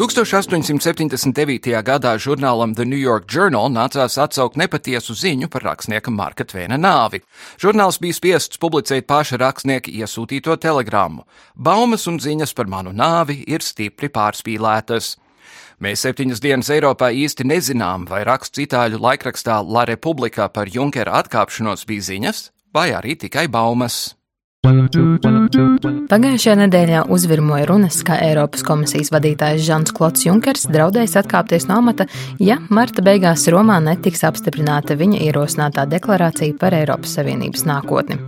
1879. 0.00 1.82
gadā 1.84 2.14
žurnālam 2.16 2.72
The 2.72 2.86
New 2.88 2.96
York 2.96 3.26
Journal 3.28 3.68
nācās 3.68 4.14
atsaukt 4.16 4.56
nepatiesu 4.56 5.12
ziņu 5.12 5.50
par 5.52 5.66
rakstnieka 5.66 6.08
Marka 6.08 6.46
Tvēna 6.48 6.78
nāvi. 6.80 7.18
Žurnāls 7.60 7.98
bija 8.00 8.16
spiests 8.16 8.56
publicēt 8.56 9.04
paša 9.04 9.36
rakstnieka 9.42 9.92
iesūtīto 9.92 10.56
telegrammu. 10.56 11.26
Baumas 11.52 12.08
un 12.08 12.16
ziņas 12.16 12.56
par 12.56 12.70
manu 12.72 12.94
nāvi 12.96 13.42
ir 13.44 13.60
stipri 13.60 14.08
pārspīlētas. 14.08 15.18
Mēs 15.84 16.06
septiņas 16.06 16.40
dienas 16.40 16.72
Eiropā 16.72 17.10
īsti 17.12 17.44
nezinām, 17.52 18.08
vai 18.08 18.22
raksts 18.24 18.62
itāļu 18.64 19.02
laikrakstā 19.04 19.58
La 19.68 19.84
Republika 19.84 20.48
par 20.48 20.72
Junkera 20.72 21.20
atkāpšanos 21.20 21.84
bija 21.84 22.08
ziņas, 22.08 22.46
vai 22.72 22.88
arī 22.96 23.18
tikai 23.20 23.50
baumas. 23.52 24.14
Pagājušajā 26.10 26.54
nedēļā 26.60 27.04
uzvirmoja 27.08 27.64
runas, 27.70 28.02
ka 28.04 28.18
Eiropas 28.20 28.60
komisijas 28.66 29.08
vadītājs 29.14 29.62
Žants 29.64 29.94
Klots 29.96 30.26
Junkers 30.26 30.66
draudējis 30.68 31.16
atkāpties 31.22 31.64
no 31.70 31.78
amata, 31.80 32.04
ja 32.36 32.58
marta 32.68 33.00
beigās 33.00 33.46
Romā 33.48 33.78
netiks 33.80 34.20
apstiprināta 34.28 34.98
viņa 35.00 35.22
ierosinātā 35.30 35.86
deklarācija 35.88 36.58
par 36.60 36.76
Eiropas 36.76 37.14
Savienības 37.16 37.64
nākotni. 37.70 38.18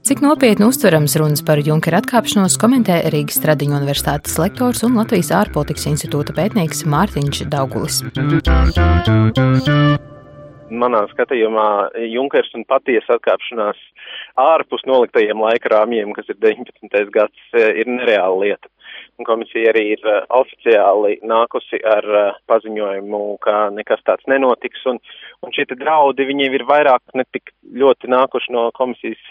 Cik 0.00 0.24
nopietni 0.24 0.64
uztverams 0.70 1.18
runas 1.20 1.44
par 1.44 1.60
Junkera 1.60 2.00
atkāpšanos 2.00 2.56
komentē 2.62 3.02
Rīgas 3.12 3.36
Stradiņu 3.42 3.76
universitātes 3.82 4.38
lektors 4.40 4.80
un 4.88 4.96
Latvijas 4.96 5.28
ārpolitikas 5.42 5.90
institūta 5.92 6.32
pētnieks 6.38 6.86
Mārtiņš 6.88 7.44
Daugulis 7.52 8.00
manā 10.80 11.02
skatījumā 11.12 11.66
Junkers 12.08 12.52
un 12.56 12.64
patiesa 12.68 13.18
atkāpšanās 13.18 13.80
ārpus 14.40 14.84
noliktajiem 14.88 15.40
laika 15.42 15.72
rāmjiem, 15.74 16.14
kas 16.16 16.30
ir 16.32 16.38
19. 16.42 17.10
gads, 17.14 17.48
ir 17.52 17.90
nereāla 17.90 18.38
lieta. 18.44 18.72
Un 19.20 19.26
komisija 19.28 19.70
arī 19.72 19.84
ir 19.94 20.02
uh, 20.08 20.22
oficiāli 20.36 21.18
nākusi 21.28 21.78
ar 21.88 22.08
uh, 22.08 22.40
paziņojumu, 22.50 23.20
ka 23.44 23.68
nekas 23.76 24.02
tāds 24.08 24.26
nenotiks, 24.28 24.82
un, 24.88 24.98
un 25.44 25.54
šie 25.54 25.66
draudi 25.70 26.26
viņiem 26.28 26.56
ir 26.58 26.66
vairāk 26.68 27.16
ne 27.16 27.24
tik 27.32 27.54
ļoti 27.82 28.10
nākuši 28.12 28.52
no 28.52 28.66
komisijas, 28.76 29.22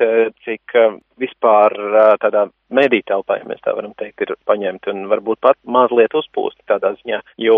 cik 0.46 0.74
vispār 1.22 1.76
tādā 2.24 2.48
mediju 2.76 3.06
telpā, 3.08 3.38
ja 3.40 3.48
mēs 3.48 3.62
tā 3.66 3.74
varam 3.76 3.94
teikt, 4.00 4.24
ir 4.24 4.34
paņemti 4.48 4.92
un 4.94 5.04
varbūt 5.12 5.42
pat 5.44 5.58
mazliet 5.68 6.16
uzpūsti 6.18 6.66
tādā 6.72 6.94
ziņā, 7.00 7.22
jo, 7.42 7.58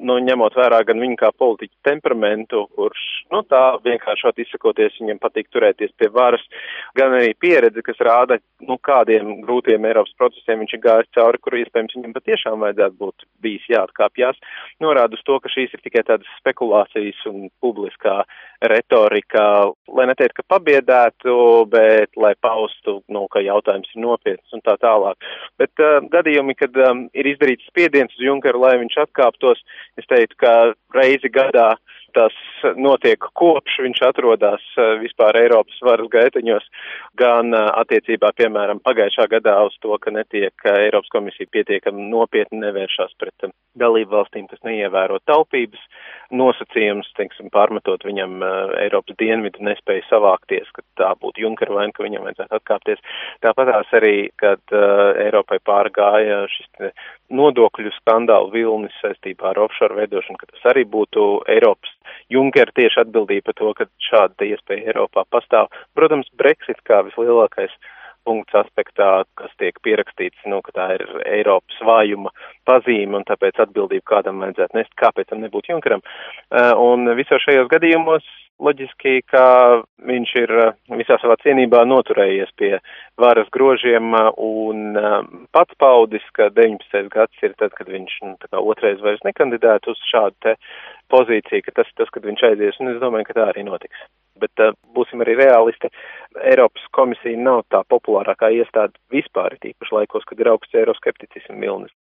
nu, 0.00 0.18
ņemot 0.26 0.56
vērā 0.58 0.80
gan 0.88 1.00
viņu 1.02 1.18
kā 1.20 1.30
politiķu 1.38 1.74
temperamentu, 1.86 2.64
kurš, 2.74 3.04
nu, 3.34 3.42
tā 3.50 3.62
vienkāršot 3.84 4.40
izsakoties, 4.44 4.98
viņam 5.00 5.20
patīk 5.22 5.50
turēties 5.54 5.94
pie 6.00 6.10
varas, 6.14 6.44
gan 6.98 7.14
arī 7.18 7.34
pieredze, 7.38 7.84
kas 7.86 8.02
rāda, 8.04 8.40
nu, 8.66 8.78
kādiem 8.82 9.40
grūtiem 9.44 9.86
Eiropas 9.88 10.14
procesiem 10.18 10.64
viņš 10.64 10.76
ir 10.76 10.84
gājis 10.84 11.12
cauri, 11.16 11.42
kur 11.42 11.58
iespējams 11.60 11.96
viņam 11.98 12.16
patiešām 12.18 12.66
vajadzētu 12.66 13.00
būt 13.00 13.28
bijis 13.44 13.68
jāatkāpjas, 13.70 14.40
norāda 14.82 15.18
uz 15.18 15.24
to, 15.26 15.38
ka 15.42 15.52
šīs 15.52 15.76
ir 15.76 15.84
tikai 15.84 16.04
tādas 16.08 16.30
spekulācijas 16.40 17.22
un 17.30 17.48
publiskā 17.62 18.22
retorika, 18.64 19.70
lai 19.94 20.08
neteikt, 20.08 20.38
ka 20.38 20.46
pabiedētu, 20.56 21.34
bet 21.70 22.16
lai 22.20 22.32
paustu, 22.40 23.00
nu, 23.12 23.26
ka 23.32 23.42
jautājums 23.44 23.90
ir 23.92 24.02
nopietns 24.02 24.23
un 24.54 24.62
tā 24.64 24.76
tālāk. 24.82 25.28
Bet 25.60 25.82
uh, 25.82 25.98
gadījumi, 26.12 26.56
kad 26.58 26.76
um, 26.88 27.06
ir 27.16 27.28
izdarīts 27.34 27.68
spiediens 27.70 28.14
uz 28.16 28.24
Junkeru, 28.24 28.62
lai 28.64 28.76
viņš 28.82 29.00
atkāptos, 29.06 29.60
es 30.00 30.08
teiktu, 30.10 30.38
ka 30.40 30.54
reizi 30.96 31.30
gadā 31.32 31.74
tas 32.14 32.34
notiek 32.78 33.18
kopš 33.34 33.80
viņš 33.84 34.00
atrodas 34.06 34.62
uh, 34.78 34.94
vispār 35.02 35.36
Eiropas 35.40 35.80
varas 35.84 36.10
gaiteņos, 36.12 36.66
gan 37.18 37.50
uh, 37.54 37.72
attiecībā, 37.82 38.30
piemēram, 38.38 38.82
pagājušā 38.86 39.26
gadā 39.32 39.56
uz 39.66 39.74
to, 39.82 39.96
ka 39.98 40.14
netiek 40.14 40.54
uh, 40.64 40.78
Eiropas 40.86 41.10
komisija 41.14 41.50
pietiekami 41.50 42.08
nopietni 42.12 42.62
nevēršās 42.62 43.16
pret 43.18 43.48
dalību 43.78 44.14
valstīm, 44.14 44.46
kas 44.50 44.62
neievēro 44.66 45.18
taupības 45.26 45.82
nosacījumus, 46.36 47.10
teiksim, 47.18 47.50
pārmetot 47.54 48.04
viņam 48.06 48.42
Eiropas 48.80 49.16
dienvidu 49.20 49.64
nespēju 49.64 50.04
savākties, 50.08 50.68
ka 50.74 50.84
tā 51.00 51.10
būtu 51.20 51.44
Junkera 51.44 51.78
vaina, 51.78 51.94
ka 51.94 52.04
viņam 52.04 52.26
vajadzētu 52.28 52.58
atkāpties. 52.58 53.02
Tāpatās 53.44 53.92
arī, 53.98 54.14
kad 54.40 54.62
uh, 54.74 55.14
Eiropai 55.24 55.60
pārgāja 55.64 56.44
šis 56.52 56.92
nodokļu 57.34 57.92
skandālu 57.98 58.52
vilnis 58.54 58.94
saistībā 59.02 59.52
ar 59.52 59.62
offshore 59.64 59.96
veidošanu, 59.98 60.38
ka 60.40 60.50
tas 60.52 60.70
arī 60.74 60.84
būtu 60.88 61.44
Eiropas 61.54 61.92
Junkera 62.32 62.72
tieši 62.74 63.02
atbildība 63.04 63.50
par 63.50 63.58
to, 63.60 63.72
ka 63.78 63.88
šāda 64.08 64.48
iespēja 64.48 64.92
Eiropā 64.92 65.26
pastāv. 65.32 65.70
Protams, 65.96 66.30
Brexit 66.40 66.80
kā 66.88 67.02
vislielākais 67.08 67.74
punkts 68.24 68.56
aspektā, 68.58 69.24
kas 69.38 69.52
tiek 69.60 69.78
pierakstīts, 69.84 70.46
nu, 70.50 70.60
ka 70.64 70.74
tā 70.76 70.86
ir 70.96 71.04
Eiropas 71.24 71.80
vājuma 71.84 72.32
pazīme 72.68 73.20
un 73.20 73.26
tāpēc 73.28 73.60
atbildību 73.66 74.06
kādam 74.08 74.40
vajadzētu 74.44 74.78
nest, 74.78 74.94
kāpēc 75.00 75.30
tam 75.30 75.44
nebūtu 75.44 75.72
Junkeram. 75.74 76.02
Uh, 76.04 76.72
un 76.80 77.08
visos 77.18 77.44
šajos 77.44 77.70
gadījumos 77.72 78.26
loģiski, 78.62 79.16
ka 79.30 79.44
viņš 80.06 80.34
ir 80.42 80.52
uh, 80.56 80.74
visā 80.98 81.18
savā 81.22 81.36
cienībā 81.42 81.82
noturējies 81.90 82.52
pie 82.60 82.72
varas 83.20 83.50
grožiem 83.54 84.14
uh, 84.16 84.30
un 84.40 84.98
pats 85.54 85.78
paudis, 85.80 86.24
ka 86.36 86.50
19. 86.54 87.08
gads 87.12 87.46
ir 87.46 87.56
tad, 87.60 87.74
kad 87.78 87.90
viņš 87.90 88.20
nu, 88.26 88.36
tā 88.42 88.50
kā 88.52 88.62
otrais 88.62 89.02
vairs 89.04 89.24
nekandidētu 89.26 89.94
uz 89.94 90.04
šādu 90.10 90.38
te 90.46 90.58
pozīciju, 91.12 91.66
ka 91.66 91.80
tas 91.80 91.90
ir 91.90 91.98
tas, 92.02 92.14
kad 92.14 92.26
viņš 92.26 92.46
aizies, 92.50 92.80
un 92.80 92.94
es 92.94 93.02
domāju, 93.02 93.28
ka 93.30 93.40
tā 93.40 93.50
arī 93.52 93.66
notiks. 93.66 94.06
Bet 94.40 94.62
uh, 94.62 94.74
būsim 94.96 95.22
arī 95.22 95.36
realisti, 95.38 95.90
Eiropas 96.42 96.86
komisija 96.96 97.38
nav 97.38 97.62
tā 97.70 97.84
populārākā 97.90 98.50
iestāde 98.56 98.98
vispār, 99.14 99.54
tīpaši 99.62 99.98
laikos, 100.00 100.26
kad 100.26 100.40
ir 100.42 100.50
augsts 100.50 100.80
eiroskepticismu 100.80 101.60
vilnis. 101.62 101.94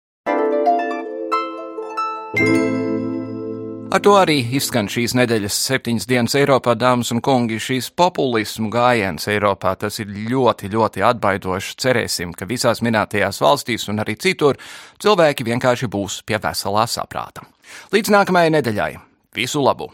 Ar 3.91 3.99
to 3.99 4.13
arī 4.15 4.37
izskan 4.55 4.87
šīs 4.87 5.11
nedēļas 5.19 5.55
septiņas 5.65 6.05
dienas 6.07 6.35
Eiropā, 6.39 6.77
dāmas 6.79 7.11
un 7.11 7.19
kungi. 7.19 7.57
Šīs 7.59 7.89
populismu 7.91 8.71
gājiens 8.71 9.27
Eiropā 9.27 9.73
tas 9.75 9.99
ir 9.99 10.07
ļoti, 10.31 10.71
ļoti 10.71 11.03
atbaidošs. 11.09 11.75
Cerēsim, 11.83 12.31
ka 12.31 12.47
visās 12.47 12.79
minētajās 12.87 13.43
valstīs 13.43 13.89
un 13.91 13.99
arī 13.99 14.15
citur 14.15 14.55
cilvēki 15.03 15.51
vienkārši 15.51 15.91
būs 15.91 16.21
pie 16.23 16.39
veselā 16.39 16.87
saprāta. 16.87 17.43
Līdz 17.91 18.15
nākamajai 18.15 18.55
nedēļai! 18.61 18.93
Visu 19.35 19.59
labu! 19.59 19.91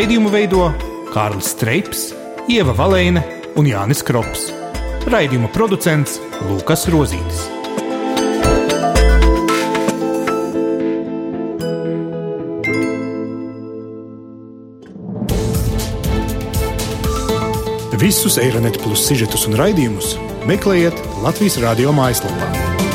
Raidījumu 0.00 0.30
veido 0.32 0.62
Kārlis 1.12 1.50
Streips, 1.52 2.06
Ieva 2.48 2.72
Valēne 2.72 3.20
un 3.60 3.66
Jānis 3.68 4.00
Krops. 4.00 4.46
Raidījuma 5.12 5.50
producents 5.52 6.14
Lukas 6.48 6.86
Rozītis. 6.88 7.42
Visus 18.00 18.40
Eironet 18.40 18.80
plus 18.80 19.04
sižetus 19.04 19.44
un 19.50 19.60
raidījumus 19.60 20.14
meklējiet 20.48 20.96
Latvijas 21.20 21.60
radio 21.60 21.92
mājaslapā. 21.92 22.88